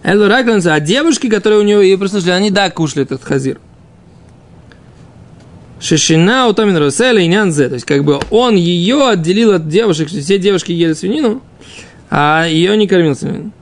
Элу 0.03 0.27
Ракланца, 0.27 0.75
а 0.75 0.81
девушки, 0.81 1.29
которые 1.29 1.61
у 1.61 1.65
него 1.65 1.81
ее 1.81 1.99
прислушали, 1.99 2.33
они 2.33 2.51
да 2.51 2.71
кушали 2.71 3.03
этот 3.03 3.23
хазир. 3.23 3.61
Шишина 5.81 6.49
у 6.49 6.53
Томин 6.53 6.77
Руселя 6.77 7.21
и 7.21 7.27
Нянзе. 7.27 7.69
То 7.69 7.75
есть, 7.75 7.87
как 7.87 8.05
бы 8.05 8.21
он 8.31 8.55
ее 8.55 9.09
отделил 9.09 9.53
от 9.53 9.69
девушек, 9.69 10.09
что 10.09 10.21
все 10.21 10.39
девушки 10.39 10.73
ели 10.73 10.93
свинину, 10.93 11.43
а 12.15 12.45
ее 12.47 12.77
не 12.77 12.87
кормил 12.87 13.17
свинину. 13.17 13.53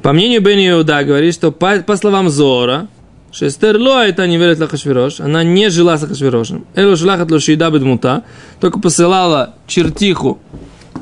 По 0.00 0.12
мнению 0.12 0.40
Бен 0.40 0.60
Иуда 0.60 1.02
говорит, 1.02 1.34
что 1.34 1.50
по, 1.50 1.80
по 1.80 1.96
словам 1.96 2.28
Зора, 2.28 2.86
Шестер 3.32 3.78
ло 3.78 4.04
это 4.04 4.24
не 4.28 4.36
верит 4.36 4.60
Лахашвирош, 4.60 5.18
она 5.18 5.42
не 5.42 5.70
жила 5.70 5.98
с 5.98 6.04
Ахашвирошем. 6.04 6.66
Эло 6.76 6.94
шлахат 6.94 7.32
ло 7.32 7.40
шейда 7.40 7.68
бедмута, 7.70 8.22
только 8.60 8.78
посылала 8.78 9.54
чертиху. 9.66 10.38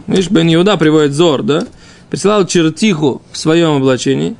Видишь, 0.06 0.30
Бен 0.30 0.54
Иуда 0.54 0.78
приводит 0.78 1.12
зор, 1.12 1.42
да? 1.42 1.66
Присылала 2.08 2.46
чертиху 2.46 3.20
в 3.30 3.36
своем 3.36 3.72
облачении. 3.72 4.34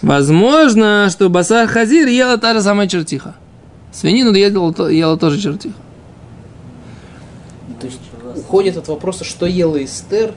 Возможно, 0.00 1.08
что 1.10 1.28
Басар 1.28 1.68
Хазир 1.68 2.08
ела 2.08 2.38
та 2.38 2.54
же 2.54 2.62
самая 2.62 2.88
чертиха. 2.88 3.34
Свинину 3.92 4.32
ела, 4.32 4.88
ела 4.88 5.18
тоже 5.18 5.38
чертиха. 5.38 5.74
То 7.78 7.86
есть 7.88 8.00
уходит 8.36 8.78
от 8.78 8.88
вопроса, 8.88 9.24
что 9.24 9.44
ела 9.44 9.84
Эстер, 9.84 10.32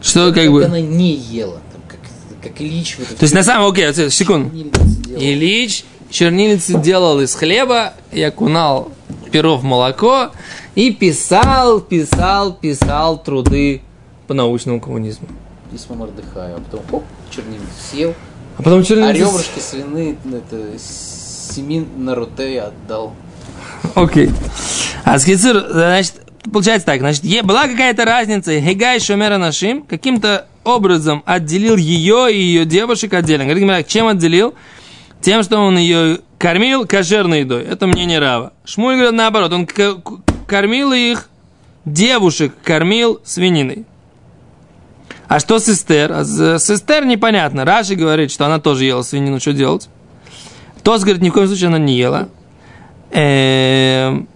Что 0.00 0.32
как 0.32 0.50
бы... 0.50 0.64
она 0.64 0.80
не 0.80 1.14
ела. 1.14 1.60
Там, 1.72 1.82
как, 1.88 2.00
как 2.42 2.60
Ильич 2.60 2.96
в 2.98 3.14
То 3.14 3.22
есть 3.22 3.34
на 3.34 3.42
самом... 3.42 3.70
Окей, 3.70 3.86
вот, 3.86 4.12
секунду. 4.12 4.50
Ильич 5.16 5.84
чернильницу 6.10 6.78
делал 6.80 7.20
из 7.20 7.34
хлеба 7.34 7.94
и 8.12 8.22
окунал 8.22 8.92
перо 9.30 9.56
в 9.56 9.64
молоко 9.64 10.30
и 10.74 10.90
писал, 10.92 11.80
писал, 11.80 12.54
писал 12.54 13.22
труды 13.22 13.82
по 14.26 14.34
научному 14.34 14.80
коммунизму. 14.80 15.28
Письма 15.70 15.96
Мордыхаю, 15.96 16.56
а 16.56 16.60
потом 16.60 16.80
оп, 16.92 17.04
чернильницу 17.30 17.66
съел, 17.90 18.14
А 18.56 18.62
потом 18.62 18.80
а 18.80 18.84
чернильницу... 18.84 19.30
ребрышки 19.30 19.58
свиные 19.58 20.16
это, 20.32 20.78
Семин 20.78 21.86
Наруте 21.98 22.60
отдал. 22.60 23.12
Окей. 23.94 24.30
А 25.04 25.18
скицур, 25.18 25.62
значит, 25.70 26.14
получается 26.52 26.86
так, 26.86 27.00
значит, 27.00 27.24
была 27.44 27.68
какая-то 27.68 28.04
разница, 28.04 28.60
Хегай 28.60 29.00
Шомера 29.00 29.38
Нашим 29.38 29.82
каким-то 29.82 30.46
образом 30.64 31.22
отделил 31.26 31.76
ее 31.76 32.32
и 32.32 32.38
ее 32.38 32.64
девушек 32.64 33.14
отдельно. 33.14 33.46
Говорит, 33.46 33.88
чем 33.88 34.06
отделил? 34.06 34.54
Тем, 35.20 35.42
что 35.42 35.58
он 35.58 35.78
ее 35.78 36.20
кормил 36.38 36.86
кошерной 36.86 37.40
едой. 37.40 37.64
Это 37.64 37.86
мнение 37.86 38.18
Рава. 38.18 38.52
Шмуль 38.64 38.94
говорит 38.94 39.14
наоборот, 39.14 39.52
он 39.52 39.66
кормил 40.46 40.92
их, 40.92 41.28
девушек 41.84 42.54
кормил 42.62 43.20
свининой. 43.24 43.84
А 45.26 45.40
что 45.40 45.58
с 45.58 45.68
Эстер? 45.68 46.12
А 46.12 46.24
с 46.24 46.70
Эстер 46.70 47.04
непонятно. 47.04 47.64
Раши 47.64 47.96
говорит, 47.96 48.30
что 48.30 48.46
она 48.46 48.60
тоже 48.60 48.84
ела 48.84 49.02
свинину, 49.02 49.40
что 49.40 49.52
делать? 49.52 49.88
Тос 50.82 51.02
говорит, 51.02 51.20
ни 51.20 51.30
в 51.30 51.32
коем 51.32 51.48
случае 51.48 51.68
она 51.68 51.78
не 51.78 51.96
ела. 51.96 52.28
Эм, 53.10 54.28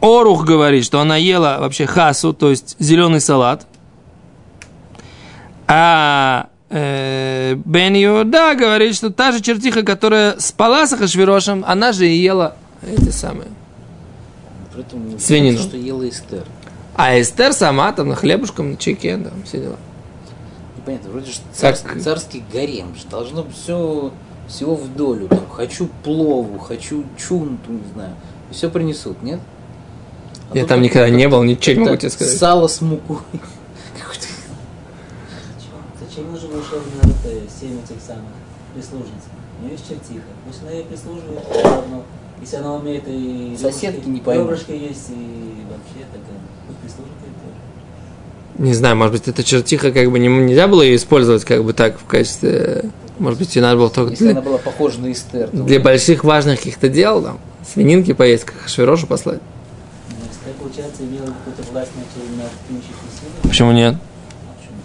Орух 0.00 0.44
говорит, 0.44 0.84
что 0.84 1.00
она 1.00 1.16
ела 1.16 1.58
вообще 1.60 1.86
хасу, 1.86 2.32
то 2.32 2.50
есть 2.50 2.76
зеленый 2.78 3.20
салат. 3.20 3.66
А 5.66 6.48
э, 6.70 7.54
Бен 7.64 7.94
Йода 7.94 8.54
говорит, 8.54 8.94
что 8.94 9.10
та 9.10 9.32
же 9.32 9.40
чертиха, 9.40 9.82
которая 9.82 10.38
спала 10.38 10.86
с 10.86 10.92
Ахашвирошем, 10.92 11.64
она 11.66 11.92
же 11.92 12.08
и 12.08 12.16
ела 12.16 12.56
эти 12.86 13.10
самые. 13.10 13.48
Поэтому 14.74 15.18
Свинину. 15.18 15.58
что 15.58 15.76
ела 15.76 16.08
Эстер. 16.08 16.44
А 16.94 17.20
Эстер 17.20 17.52
сама 17.52 17.92
там 17.92 18.08
на 18.08 18.14
хлебушком, 18.14 18.72
на 18.72 18.76
чеке, 18.76 19.16
да, 19.16 19.30
все 19.44 19.60
дела. 19.60 19.76
Непонятно, 20.76 21.10
вроде 21.10 21.26
же 21.32 21.38
Как- 21.60 21.76
царский, 21.76 22.00
царский 22.00 22.44
гарем, 22.52 22.94
же 22.94 23.06
должно 23.10 23.44
все, 23.52 24.12
всего 24.48 24.74
в 24.76 24.94
долю. 24.94 25.28
Там, 25.28 25.48
хочу 25.50 25.88
плову, 26.04 26.58
хочу 26.58 27.04
чунту, 27.18 27.72
не 27.72 27.92
знаю. 27.92 28.14
Все 28.50 28.70
принесут, 28.70 29.22
нет? 29.22 29.40
А 30.50 30.56
Я 30.56 30.64
там 30.64 30.80
никогда 30.80 31.10
не 31.10 31.28
был, 31.28 31.42
ничего 31.42 31.76
не 31.76 31.84
могу 31.84 31.96
тебе 31.96 32.10
сказать. 32.10 32.38
Сало 32.38 32.68
с 32.68 32.80
мукой. 32.80 33.18
Какой-то 33.98 34.26
Зачем? 36.00 36.32
Нужно 36.32 36.48
было 36.48 36.62
на 37.02 37.10
это 37.10 37.50
семь 37.60 37.78
этих 37.78 38.02
самых 38.02 38.32
прислужниц? 38.74 39.24
У 39.60 39.64
нее 39.64 39.72
есть 39.72 39.88
чертиха. 39.88 40.24
Пусть 40.46 40.62
она 40.62 40.70
ей 40.70 40.84
прислуживает 40.84 41.40
заодно. 41.52 42.02
Если 42.40 42.56
она 42.56 42.74
умеет 42.76 43.02
и 43.06 43.56
Соседки 43.60 44.08
не 44.08 44.20
поймут. 44.20 44.46
ребрышки 44.46 44.70
есть 44.70 45.10
и 45.10 45.64
вообще 45.68 46.06
так 46.12 46.20
э, 46.20 46.34
пусть 46.66 46.78
прислуживает 46.78 47.20
ей 47.26 47.34
тоже. 47.42 48.64
Не 48.64 48.74
знаю, 48.74 48.96
может 48.96 49.12
быть, 49.12 49.28
эта 49.28 49.42
чертиха 49.42 49.90
как 49.92 50.10
бы 50.10 50.18
не, 50.18 50.28
нельзя 50.28 50.68
было 50.68 50.82
ее 50.82 50.96
использовать 50.96 51.44
как 51.44 51.64
бы 51.64 51.72
так 51.72 51.98
в 51.98 52.04
качестве... 52.04 52.84
Может 53.18 53.40
быть, 53.40 53.56
ее 53.56 53.62
надо 53.62 53.76
было 53.76 53.90
только 53.90 54.12
Если 54.12 54.24
для, 54.26 54.32
она 54.32 54.42
была 54.42 54.58
похожа 54.58 55.00
на 55.00 55.10
Эстер, 55.10 55.48
то 55.48 55.64
для 55.64 55.80
больших 55.80 56.22
важных 56.22 56.58
каких-то 56.58 56.88
дел, 56.88 57.20
там, 57.20 57.40
свининки 57.68 58.12
поесть, 58.12 58.44
как 58.44 58.68
Швирошу 58.68 59.08
послать. 59.08 59.40
Получается, 60.78 61.02
имела 61.02 61.26
какую-то 61.26 61.72
власть 61.72 61.90
над, 61.96 62.06
над 62.36 62.52
нищими 62.70 62.94
силами. 63.18 63.42
Почему 63.42 63.72
нет? 63.72 63.96
А 63.96 64.54
почему? 64.54 64.78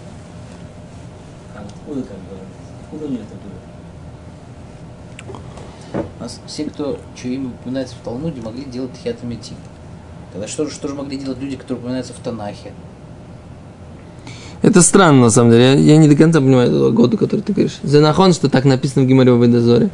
А 1.54 1.60
откуда 1.60 2.02
как 2.02 2.16
бы? 2.16 2.36
Откуда 2.82 3.04
у 3.04 3.08
нее 3.10 3.20
это 3.20 3.36
было? 6.02 6.04
у 6.18 6.22
нас 6.22 6.40
все, 6.48 6.64
кто, 6.64 6.98
чье 7.14 7.34
имя 7.36 7.50
упоминается 7.50 7.94
в 7.94 7.98
Талмуде, 8.04 8.40
могли 8.40 8.64
делать 8.64 8.92
тхиатометим. 8.94 9.54
Тогда 10.32 10.48
что 10.48 10.64
же, 10.66 10.72
что 10.72 10.88
же 10.88 10.94
могли 10.94 11.16
делать 11.16 11.38
люди, 11.40 11.54
которые 11.54 11.78
упоминаются 11.78 12.12
в 12.12 12.16
Танахе? 12.16 12.72
Это 14.62 14.82
странно, 14.82 15.20
на 15.20 15.30
самом 15.30 15.52
деле. 15.52 15.74
Я, 15.74 15.74
я 15.74 15.96
не 15.96 16.08
до 16.08 16.16
конца 16.16 16.40
понимаю 16.40 16.70
этого 16.70 16.90
года, 16.90 17.16
который 17.16 17.42
ты 17.42 17.52
говоришь. 17.52 17.78
Занахон, 17.84 18.32
что 18.32 18.48
так 18.48 18.64
написано 18.64 19.04
в 19.04 19.06
Гимаре 19.06 19.32
дозоре, 19.46 19.90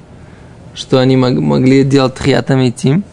что 0.73 0.99
они 0.99 1.19
мог- 1.19 1.41
могли 1.41 1.85
делать 1.85 2.15
тхиатами 2.15 2.71
тим. 2.71 3.05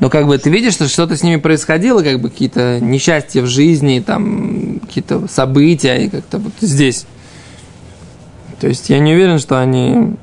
Но 0.00 0.10
как 0.10 0.26
бы 0.26 0.38
ты 0.38 0.48
видишь, 0.48 0.74
что 0.74 0.86
что-то 0.86 1.16
с 1.16 1.22
ними 1.22 1.36
происходило, 1.36 2.02
как 2.02 2.20
бы 2.20 2.30
какие-то 2.30 2.78
несчастья 2.80 3.42
в 3.42 3.46
жизни, 3.46 4.00
там 4.04 4.78
какие-то 4.80 5.26
события, 5.28 5.96
и 5.96 6.08
как-то 6.08 6.38
вот 6.38 6.52
здесь. 6.60 7.06
То 8.60 8.68
есть 8.68 8.90
я 8.90 8.98
не 9.00 9.12
уверен, 9.14 9.38
что 9.38 9.60
они... 9.60 10.14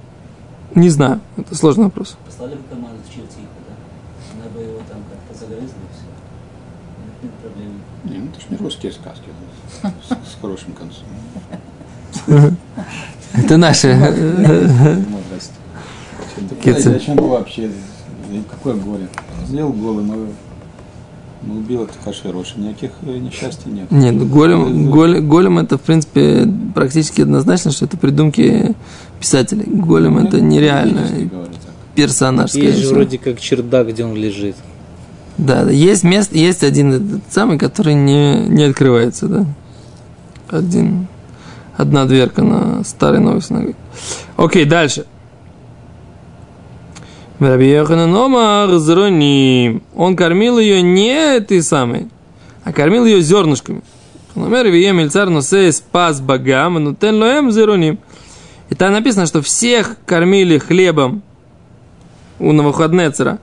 Не 0.76 0.90
знаю, 0.90 1.22
это 1.38 1.56
сложный 1.56 1.86
вопрос. 1.86 2.18
Послали 2.26 2.56
бы 2.56 2.64
команду 2.70 3.00
в 3.06 3.10
чертиха, 3.10 3.48
да? 3.68 3.76
Она 4.34 4.50
бы 4.54 4.62
его 4.62 4.80
там 4.90 4.98
как-то 5.10 5.34
загрызла 5.40 5.66
и 5.66 5.90
все. 5.94 6.08
Нет 7.24 7.34
проблем. 7.42 7.82
Не, 8.04 8.18
ну 8.18 8.30
это 8.32 8.42
ж 8.42 8.44
не 8.50 8.58
русские 8.58 8.92
сказки. 8.92 9.30
С, 9.82 10.10
с 10.10 10.42
хорошим 10.42 10.74
концом. 10.74 12.58
Это 13.34 13.58
наши... 13.58 13.98
Зачем 16.66 17.16
было 17.16 17.28
вообще? 17.28 17.70
И 18.36 18.44
Какое 18.50 18.76
горе? 18.76 19.08
Сделал 19.48 19.72
голым, 19.72 20.14
и 20.14 20.28
ну, 21.44 21.56
убил 21.56 21.84
это 21.84 21.94
кашироша. 22.04 22.54
Никаких 22.58 22.92
э, 23.04 23.18
несчастий 23.18 23.70
нет. 23.70 23.92
Нет, 23.92 24.16
ну, 24.16 24.26
голем, 24.26 24.90
голем, 24.90 25.28
голем 25.28 25.60
это, 25.60 25.78
в 25.78 25.82
принципе, 25.82 26.48
практически 26.74 27.22
однозначно, 27.22 27.72
что 27.72 27.86
это 27.86 27.98
придумки 27.98 28.76
писателей. 29.20 29.66
Голем 29.68 30.18
это 30.18 30.42
нереально 30.42 31.08
персонаж. 31.94 32.54
Есть 32.54 32.80
же 32.80 32.94
вроде 32.94 33.18
как 33.18 33.40
чердак, 33.40 33.90
где 33.90 34.06
он 34.06 34.16
лежит. 34.16 34.56
Да, 35.38 35.66
да, 35.66 35.72
есть 35.72 36.04
место, 36.04 36.38
есть 36.38 36.64
один 36.64 36.94
этот 36.94 37.22
самый, 37.30 37.58
который 37.58 37.94
не, 37.94 38.46
не 38.48 38.64
открывается, 38.64 39.28
да. 39.28 39.46
Один, 40.50 41.08
одна 41.76 42.06
дверка 42.06 42.42
на 42.42 42.84
старой 42.86 43.20
новой 43.20 43.42
синагоге. 43.42 43.76
Окей, 44.38 44.66
дальше. 44.66 45.06
Раби 47.40 47.74
Омар 47.74 48.78
Зроним. 48.78 49.84
Он 49.94 50.16
кормил 50.16 50.58
ее 50.58 50.82
не 50.82 51.10
этой 51.10 51.62
самой, 51.62 52.08
а 52.64 52.72
кормил 52.72 53.06
ее 53.06 53.22
зернышками. 53.22 53.82
Номер 54.36 54.68
Вием 54.68 55.02
Ильцар 55.02 55.30
Носе 55.30 55.72
спас 55.74 56.22
богам, 56.22 56.76
но 56.76 56.94
тен 56.94 57.16
лоем 57.16 57.52
зероним. 57.52 58.00
И 58.70 58.76
там 58.76 58.94
написано, 58.94 59.26
что 59.26 59.42
всех 59.42 59.98
кормили 60.06 60.58
хлебом 60.58 61.24
у 62.40 62.54
Новоходнецера. 62.54 63.40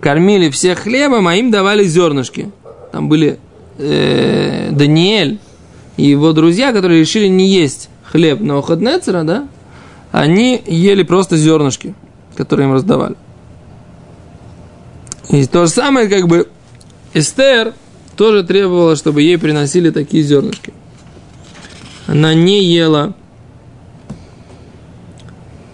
Кормили 0.00 0.50
всех 0.50 0.80
хлебом, 0.80 1.26
а 1.26 1.34
им 1.34 1.50
давали 1.50 1.84
зернышки. 1.84 2.50
Там 2.92 3.08
были 3.08 3.38
э, 3.78 4.68
Даниэль 4.70 5.38
и 5.96 6.08
его 6.08 6.32
друзья, 6.32 6.72
которые 6.72 7.00
решили 7.00 7.26
не 7.26 7.48
есть 7.48 7.88
хлеб 8.04 8.40
Новоходнецера, 8.40 9.22
да? 9.22 9.48
Они 10.12 10.62
ели 10.66 11.04
просто 11.04 11.38
зернышки, 11.38 11.94
которые 12.36 12.68
им 12.68 12.74
раздавали. 12.74 13.16
И 15.32 15.46
то 15.46 15.66
же 15.66 15.72
самое, 15.72 16.08
как 16.08 16.26
бы, 16.26 16.48
Эстер 17.14 17.74
тоже 18.16 18.42
требовала, 18.44 18.96
чтобы 18.96 19.22
ей 19.22 19.38
приносили 19.38 19.90
такие 19.90 20.22
зернышки. 20.22 20.72
Она 22.06 22.34
не 22.34 22.64
ела 22.64 23.14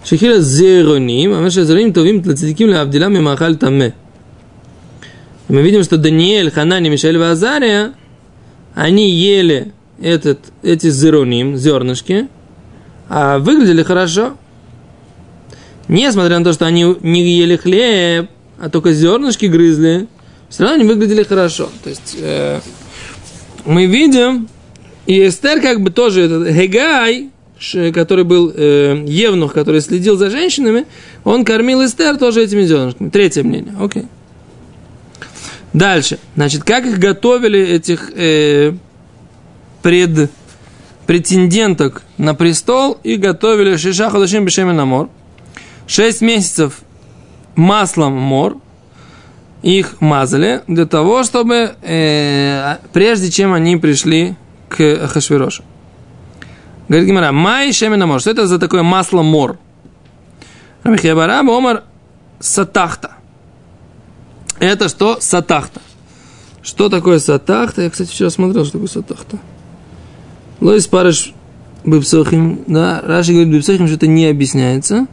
Шехира 0.07 0.39
зероним, 0.39 1.33
а 1.33 1.41
наши 1.41 1.65
зероним 1.65 1.93
товим 1.93 2.23
тлацидиким 2.23 2.71
лавдилам 2.71 3.13
мимахаль 3.13 3.57
таме. 3.57 3.93
И 5.49 5.53
мы 5.53 5.63
видим, 5.63 5.83
что 5.83 5.97
Даниэль, 5.97 6.53
Ханани, 6.53 6.89
Мишель 6.89 7.17
и 7.17 7.21
Азария, 7.21 7.93
они 8.75 9.11
ели 9.11 9.73
этот, 10.01 10.39
эти 10.63 10.91
зероним, 10.91 11.57
зернышки, 11.57 12.29
а 13.09 13.41
выглядели 13.41 13.83
хорошо. 13.83 14.37
Несмотря 15.89 16.39
на 16.39 16.45
то, 16.45 16.53
что 16.53 16.67
они 16.67 16.85
не 17.03 17.23
ели 17.23 17.57
хлеб, 17.57 18.31
а 18.59 18.69
только 18.69 18.93
зернышки 18.93 19.47
грызли, 19.47 20.07
все 20.49 20.63
равно 20.63 20.81
они 20.81 20.89
выглядели 20.89 21.23
хорошо. 21.23 21.69
То 21.83 21.91
есть 21.91 22.17
э, 22.21 22.61
мы 23.65 23.87
видим, 23.87 24.49
и 25.07 25.27
Эстер 25.27 25.61
как 25.61 25.81
бы 25.81 25.91
тоже 25.91 26.23
этот 26.23 26.49
Хегай, 26.55 27.31
который 27.93 28.25
был 28.25 28.53
э, 28.55 29.05
евнух, 29.07 29.53
который 29.53 29.81
следил 29.81 30.17
за 30.17 30.31
женщинами, 30.31 30.87
он 31.25 31.45
кормил 31.45 31.85
Эстер 31.85 32.17
тоже 32.17 32.45
этими 32.45 32.63
зернышками. 32.63 33.11
Третье 33.11 33.43
мнение. 33.43 33.75
Окей. 33.81 34.05
Дальше. 35.73 36.19
Значит, 36.35 36.65
как 36.65 36.87
их 36.87 36.99
готовили, 36.99 37.61
этих 37.61 38.11
э, 38.15 38.73
пред, 39.83 40.31
претенденток 41.07 42.03
на 42.17 42.35
престол, 42.35 42.99
и 43.03 43.17
готовили 43.17 43.77
Шиша 43.77 44.09
Ходашим 44.11 44.45
Бешемен 44.45 44.79
Амор. 44.81 45.11
Шесть 45.87 46.23
месяцев 46.23 46.81
маслом 47.57 48.13
мор, 48.13 48.59
их 49.63 50.01
мазали 50.01 50.63
для 50.67 50.87
того, 50.87 51.25
чтобы 51.25 51.75
э, 51.83 52.77
прежде 52.93 53.31
чем 53.31 53.53
они 53.53 53.77
пришли 53.77 54.37
к 54.69 55.09
Хашвирошу. 55.09 55.65
Говорит 56.89 57.09
Гимара, 57.09 57.33
май 57.33 57.73
шемена 57.73 58.07
мор. 58.07 58.21
Что 58.21 58.31
это 58.31 58.47
за 58.47 58.59
такое 58.59 58.83
масло 58.83 59.23
мор? 59.23 59.59
Рабихебара 60.85 61.41
омар 61.41 61.83
сатахта. 62.39 63.13
Это 64.61 64.89
что? 64.89 65.19
Сатахта. 65.21 65.81
Что 66.63 66.89
такое 66.89 67.19
сатахта? 67.19 67.83
Я, 67.83 67.91
кстати, 67.91 68.11
вчера 68.11 68.31
смотрел, 68.31 68.65
что 68.65 68.73
такое 68.75 68.89
сатахта. 68.89 69.39
Лоис 70.61 70.87
парыш 70.87 71.35
бипсохим. 71.85 72.65
Да, 72.67 73.03
Раши 73.05 73.33
говорит, 73.33 73.53
бипсохим 73.53 73.89
что-то 73.89 74.07
не 74.07 74.27
объясняется. 74.27 75.07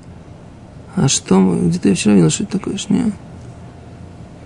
А 0.95 1.07
что? 1.07 1.35
мы- 1.39 1.67
Где-то 1.69 1.89
я 1.89 1.95
вчера 1.95 2.13
видел, 2.13 2.29
что 2.29 2.43
это 2.43 2.59
такое. 2.59 2.77
Шня. 2.77 3.11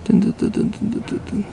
Тын-тын-тын-тын-тын-тын. 0.06 1.44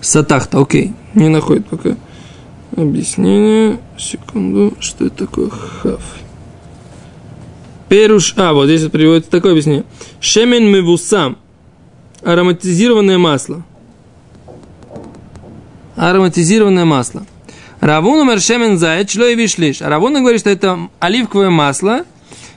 Сатахта, 0.00 0.58
окей. 0.60 0.92
Не 1.14 1.28
находит 1.28 1.66
пока 1.66 1.96
объяснение. 2.76 3.78
Секунду. 3.98 4.74
Что 4.80 5.06
это 5.06 5.26
такое? 5.26 5.50
Хав. 5.50 6.00
Перуш. 7.88 8.34
А, 8.36 8.52
вот 8.52 8.66
здесь 8.66 8.88
приводится 8.90 9.30
такое 9.30 9.52
объяснение. 9.52 9.84
Шемен 10.20 10.64
мевусам. 10.72 11.36
Ароматизированное 12.24 13.18
масло. 13.18 13.62
Ароматизированное 15.96 16.84
масло. 16.84 17.26
Равун 17.82 18.20
умер 18.20 18.40
шемен 18.40 18.78
заяц, 18.78 19.10
чло 19.10 19.26
и 19.26 19.34
вишлиш. 19.34 19.80
Равуна 19.80 20.20
говорит, 20.20 20.38
что 20.38 20.50
это 20.50 20.88
оливковое 21.00 21.50
масло 21.50 22.04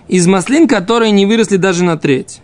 из 0.07 0.27
маслин, 0.27 0.67
которые 0.67 1.09
не 1.09 1.25
выросли 1.25 1.57
даже 1.57 1.83
на 1.83 1.97
треть. 1.97 2.41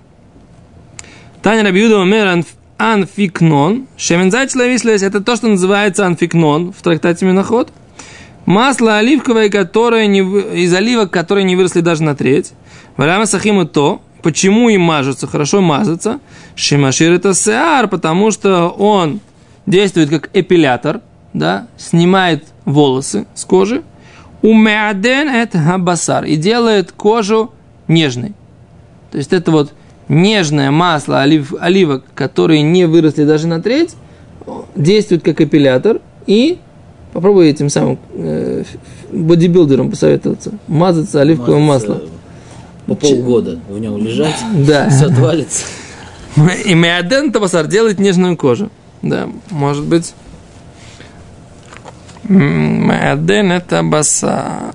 Таня 1.43 1.63
Рабиуда 1.63 1.99
умер 1.99 2.25
анф- 2.25 2.55
анфикнон. 2.79 3.85
Шемен 3.97 4.31
заяц, 4.31 4.53
чло 4.53 4.63
и 4.63 4.69
вишлиш. 4.71 5.03
Это 5.03 5.21
то, 5.21 5.35
что 5.35 5.47
называется 5.47 6.07
анфикнон 6.07 6.73
в 6.73 6.81
трактате 6.81 7.23
Миноход. 7.23 7.71
Масло 8.47 8.97
оливковое, 8.97 9.49
которое 9.49 10.07
не, 10.07 10.21
из 10.21 10.73
оливок, 10.73 11.11
которые 11.11 11.43
не 11.43 11.55
выросли 11.55 11.81
даже 11.81 12.01
на 12.01 12.15
треть. 12.15 12.53
Валяма 12.97 13.27
сахиму 13.27 13.67
то, 13.67 14.01
почему 14.23 14.69
им 14.69 14.81
мажутся, 14.81 15.27
хорошо 15.27 15.61
мазаться. 15.61 16.19
Шимашир 16.55 17.13
это 17.13 17.35
сеар, 17.35 17.87
потому 17.87 18.31
что 18.31 18.69
он 18.69 19.19
действует 19.67 20.09
как 20.09 20.31
эпилятор, 20.33 21.01
да, 21.33 21.67
снимает 21.77 22.45
волосы 22.65 23.25
с 23.35 23.45
кожи. 23.45 23.83
Умеаден 24.41 25.29
это 25.29 25.77
басар 25.77 26.25
и 26.25 26.35
делает 26.35 26.91
кожу 26.91 27.51
нежной. 27.87 28.33
То 29.11 29.17
есть 29.17 29.33
это 29.33 29.51
вот 29.51 29.73
нежное 30.07 30.71
масло 30.71 31.21
олив, 31.21 31.53
оливок, 31.59 32.03
которые 32.15 32.61
не 32.61 32.85
выросли 32.85 33.23
даже 33.23 33.47
на 33.47 33.61
треть, 33.61 33.95
действует 34.75 35.23
как 35.23 35.41
эпилятор 35.41 36.01
и 36.25 36.57
попробуй 37.13 37.49
этим 37.49 37.69
самым 37.69 37.99
э, 38.13 38.63
бодибилдером 39.11 39.91
посоветоваться. 39.91 40.53
Мазаться 40.67 41.21
оливковым 41.21 41.63
Мазаться 41.63 41.93
маслом. 41.93 42.09
По 42.87 42.95
полгода 42.95 43.59
в 43.69 43.79
нем 43.79 43.97
лежать, 43.97 44.35
Да. 44.67 44.89
все 44.89 45.05
отвалится. 45.05 45.65
И 46.65 46.73
меаден 46.73 47.31
табасар 47.31 47.67
делает 47.67 47.99
нежную 47.99 48.37
кожу. 48.37 48.69
Да, 49.01 49.29
может 49.49 49.85
быть. 49.85 50.13
М, 52.31 52.87
Меаден 52.87 53.51
это 53.51 53.83
басар. 53.83 54.73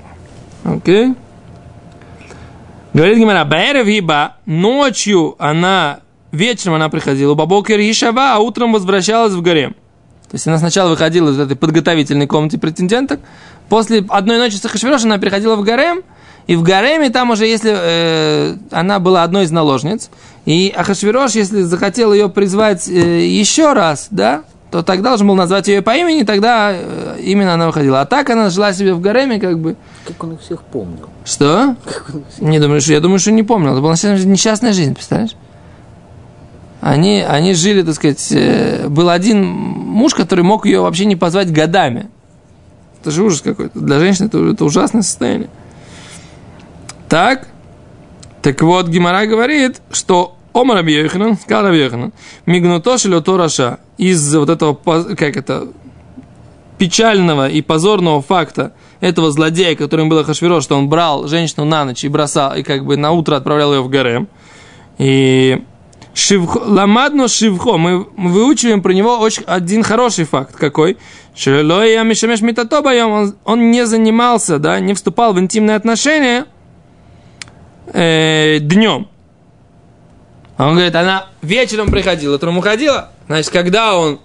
Окей. 0.62 1.14
Говорит 2.92 3.18
Гимара, 3.18 3.44
Баэрев 3.44 3.86
Гиба, 3.86 4.36
ночью 4.44 5.36
она, 5.38 6.00
вечером 6.32 6.74
она 6.74 6.88
приходила, 6.88 7.34
Бабокер 7.34 7.78
Ишава, 7.80 8.34
а 8.34 8.38
утром 8.38 8.72
возвращалась 8.72 9.32
в 9.32 9.40
гарем. 9.42 9.72
То 10.30 10.34
есть 10.34 10.46
она 10.46 10.58
сначала 10.58 10.90
выходила 10.90 11.30
из 11.30 11.38
этой 11.38 11.56
подготовительной 11.56 12.26
комнаты 12.26 12.58
претенденток, 12.58 13.20
после 13.68 14.04
одной 14.08 14.38
ночи 14.38 14.56
с 14.56 14.64
Ахашвирош 14.64 15.04
она 15.04 15.18
приходила 15.18 15.56
в 15.56 15.62
гарем, 15.62 16.02
и 16.46 16.56
в 16.56 16.62
гареме 16.62 17.10
там 17.10 17.30
уже, 17.30 17.46
если 17.46 17.74
э, 17.74 18.56
она 18.70 18.98
была 18.98 19.22
одной 19.22 19.44
из 19.44 19.50
наложниц, 19.50 20.10
и 20.44 20.72
Ахашвирош, 20.76 21.32
если 21.32 21.62
захотел 21.62 22.12
ее 22.12 22.28
призвать 22.28 22.88
э, 22.88 23.26
еще 23.26 23.72
раз, 23.72 24.08
да, 24.10 24.44
то 24.76 24.82
тогда 24.82 25.08
должен 25.08 25.26
был 25.26 25.34
назвать 25.34 25.68
ее 25.68 25.80
по 25.80 25.96
имени, 25.96 26.22
тогда 26.22 26.70
э, 26.74 27.18
именно 27.22 27.54
она 27.54 27.68
выходила. 27.68 28.02
А 28.02 28.04
так 28.04 28.28
она 28.28 28.50
жила 28.50 28.74
себе 28.74 28.92
в 28.92 29.00
гареме, 29.00 29.40
как 29.40 29.58
бы. 29.58 29.74
Как 30.06 30.22
он 30.22 30.34
их 30.34 30.42
всех 30.42 30.62
помнил. 30.64 31.08
Что? 31.24 31.76
Не 32.40 32.60
думаю, 32.60 32.82
что 32.82 32.92
я 32.92 33.00
думаю, 33.00 33.18
что 33.18 33.32
не 33.32 33.42
помнил. 33.42 33.72
Это 33.72 33.80
была 33.80 33.94
несчастная 33.94 34.74
жизнь, 34.74 34.92
представляешь? 34.92 35.34
Они, 36.82 37.24
они 37.26 37.54
жили, 37.54 37.80
так 37.80 37.94
сказать, 37.94 38.28
э, 38.32 38.86
был 38.88 39.08
один 39.08 39.46
муж, 39.46 40.14
который 40.14 40.44
мог 40.44 40.66
ее 40.66 40.82
вообще 40.82 41.06
не 41.06 41.16
позвать 41.16 41.50
годами. 41.50 42.10
Это 43.00 43.10
же 43.12 43.24
ужас 43.24 43.40
какой-то. 43.40 43.80
Для 43.80 43.98
женщины 43.98 44.26
это, 44.26 44.44
это 44.44 44.62
ужасное 44.66 45.00
состояние. 45.00 45.48
Так, 47.08 47.48
так 48.42 48.60
вот, 48.60 48.88
Гимара 48.88 49.24
говорит, 49.24 49.80
что 49.90 50.36
Омар 50.52 50.76
Абьеханан, 50.76 51.38
сказал 51.38 51.64
Абьеханан, 51.64 52.12
мигнуто 52.44 52.98
шелето 52.98 53.38
раша, 53.38 53.78
из 53.98 54.34
вот 54.34 54.50
этого, 54.50 54.74
как 54.74 55.36
это, 55.36 55.68
печального 56.78 57.48
и 57.48 57.62
позорного 57.62 58.20
факта 58.20 58.72
этого 59.00 59.30
злодея, 59.30 59.74
которым 59.76 60.08
было 60.08 60.24
Хашвиро, 60.24 60.60
что 60.60 60.76
он 60.76 60.88
брал 60.88 61.26
женщину 61.26 61.64
на 61.64 61.84
ночь 61.84 62.04
и 62.04 62.08
бросал, 62.08 62.54
и 62.54 62.62
как 62.62 62.84
бы 62.84 62.96
на 62.96 63.12
утро 63.12 63.36
отправлял 63.36 63.72
ее 63.74 63.82
в 63.82 63.88
гарем. 63.88 64.28
И 64.98 65.62
Шивхо, 66.16 66.62
ламадно 66.64 67.28
шивхо, 67.28 67.76
мы, 67.76 68.06
выучиваем 68.16 68.80
про 68.80 68.92
него 68.92 69.18
очень, 69.18 69.42
один 69.46 69.82
хороший 69.82 70.24
факт. 70.24 70.56
Какой? 70.56 70.96
Шелой 71.34 71.94
Амишамеш 71.98 72.40
Митатобайом, 72.40 73.10
он, 73.10 73.36
он 73.44 73.70
не 73.70 73.84
занимался, 73.84 74.58
да, 74.58 74.80
не 74.80 74.94
вступал 74.94 75.34
в 75.34 75.38
интимные 75.38 75.76
отношения 75.76 76.46
э, 77.92 78.60
днем. 78.60 79.08
Он 80.56 80.72
говорит, 80.72 80.94
она 80.94 81.26
вечером 81.42 81.88
приходила, 81.88 82.36
утром 82.36 82.56
уходила. 82.56 83.10
Значит, 83.26 83.50
когда 83.50 83.96
он 83.96 84.20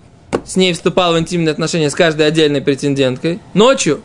с 0.46 0.56
ней 0.56 0.74
вступал 0.74 1.14
в 1.14 1.20
интимные 1.20 1.52
отношения 1.52 1.90
с 1.90 1.96
каждой 1.96 2.28
отдельной 2.28 2.62
претенденткой? 2.62 3.40
Ночью. 3.54 4.02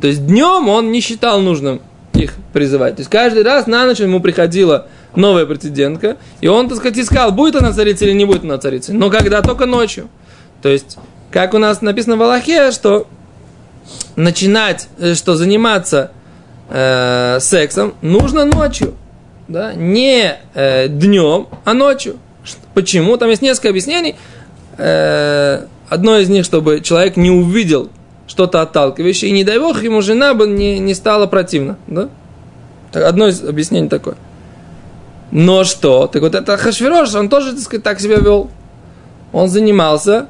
То 0.00 0.06
есть 0.06 0.26
днем 0.26 0.68
он 0.68 0.92
не 0.92 1.00
считал 1.00 1.40
нужным 1.40 1.80
их 2.14 2.34
призывать. 2.52 2.96
То 2.96 3.00
есть 3.00 3.10
каждый 3.10 3.42
раз 3.42 3.66
на 3.66 3.86
ночь 3.86 4.00
ему 4.00 4.20
приходила 4.20 4.88
новая 5.14 5.46
претендентка, 5.46 6.16
и 6.40 6.48
он, 6.48 6.68
так 6.68 6.78
сказать, 6.78 6.98
искал, 6.98 7.32
будет 7.32 7.56
она 7.56 7.72
царицей 7.72 8.08
или 8.08 8.14
не 8.14 8.24
будет 8.24 8.44
она 8.44 8.58
царицей. 8.58 8.94
Но 8.94 9.10
когда 9.10 9.42
только 9.42 9.66
ночью. 9.66 10.08
То 10.62 10.68
есть, 10.68 10.98
как 11.30 11.54
у 11.54 11.58
нас 11.58 11.80
написано 11.80 12.16
в 12.16 12.22
Аллахе, 12.22 12.70
что 12.70 13.06
начинать, 14.16 14.88
э, 14.98 15.14
что 15.14 15.34
заниматься 15.34 16.12
э, 16.68 17.38
сексом 17.40 17.94
нужно 18.02 18.44
ночью. 18.44 18.94
Да? 19.48 19.72
Не 19.74 20.38
э, 20.54 20.88
днем, 20.88 21.48
а 21.64 21.74
ночью. 21.74 22.18
Почему? 22.74 23.16
Там 23.16 23.30
есть 23.30 23.42
несколько 23.42 23.70
объяснений. 23.70 24.16
Э, 24.78 25.66
одно 25.88 26.18
из 26.18 26.28
них, 26.28 26.44
чтобы 26.44 26.80
человек 26.80 27.16
не 27.16 27.30
увидел 27.30 27.90
что-то 28.26 28.62
отталкивающее, 28.62 29.30
и 29.30 29.34
не 29.34 29.44
дай 29.44 29.58
бог, 29.58 29.82
ему 29.82 30.02
жена 30.02 30.34
бы 30.34 30.46
не, 30.46 30.78
не 30.78 30.94
стала 30.94 31.26
противна. 31.26 31.76
Да? 31.88 32.08
Одно 32.92 33.28
из 33.28 33.42
объяснений 33.42 33.88
такое. 33.88 34.16
Но 35.32 35.64
что? 35.64 36.06
Так 36.06 36.22
вот 36.22 36.34
это 36.34 36.56
Хашвирош, 36.56 37.14
он 37.14 37.28
тоже, 37.28 37.52
так 37.52 37.60
сказать, 37.60 37.84
так 37.84 38.00
себя 38.00 38.16
вел. 38.16 38.50
Он 39.32 39.48
занимался 39.48 40.26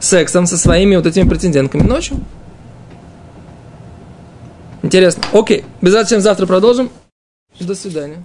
сексом 0.00 0.46
со 0.46 0.56
своими 0.56 0.96
вот 0.96 1.06
этими 1.06 1.28
претендентками 1.28 1.82
ночью. 1.82 2.18
Интересно. 4.82 5.24
Окей. 5.32 5.64
Без 5.82 5.92
завтра 5.92 6.46
продолжим. 6.46 6.90
До 7.58 7.74
свидания. 7.74 8.24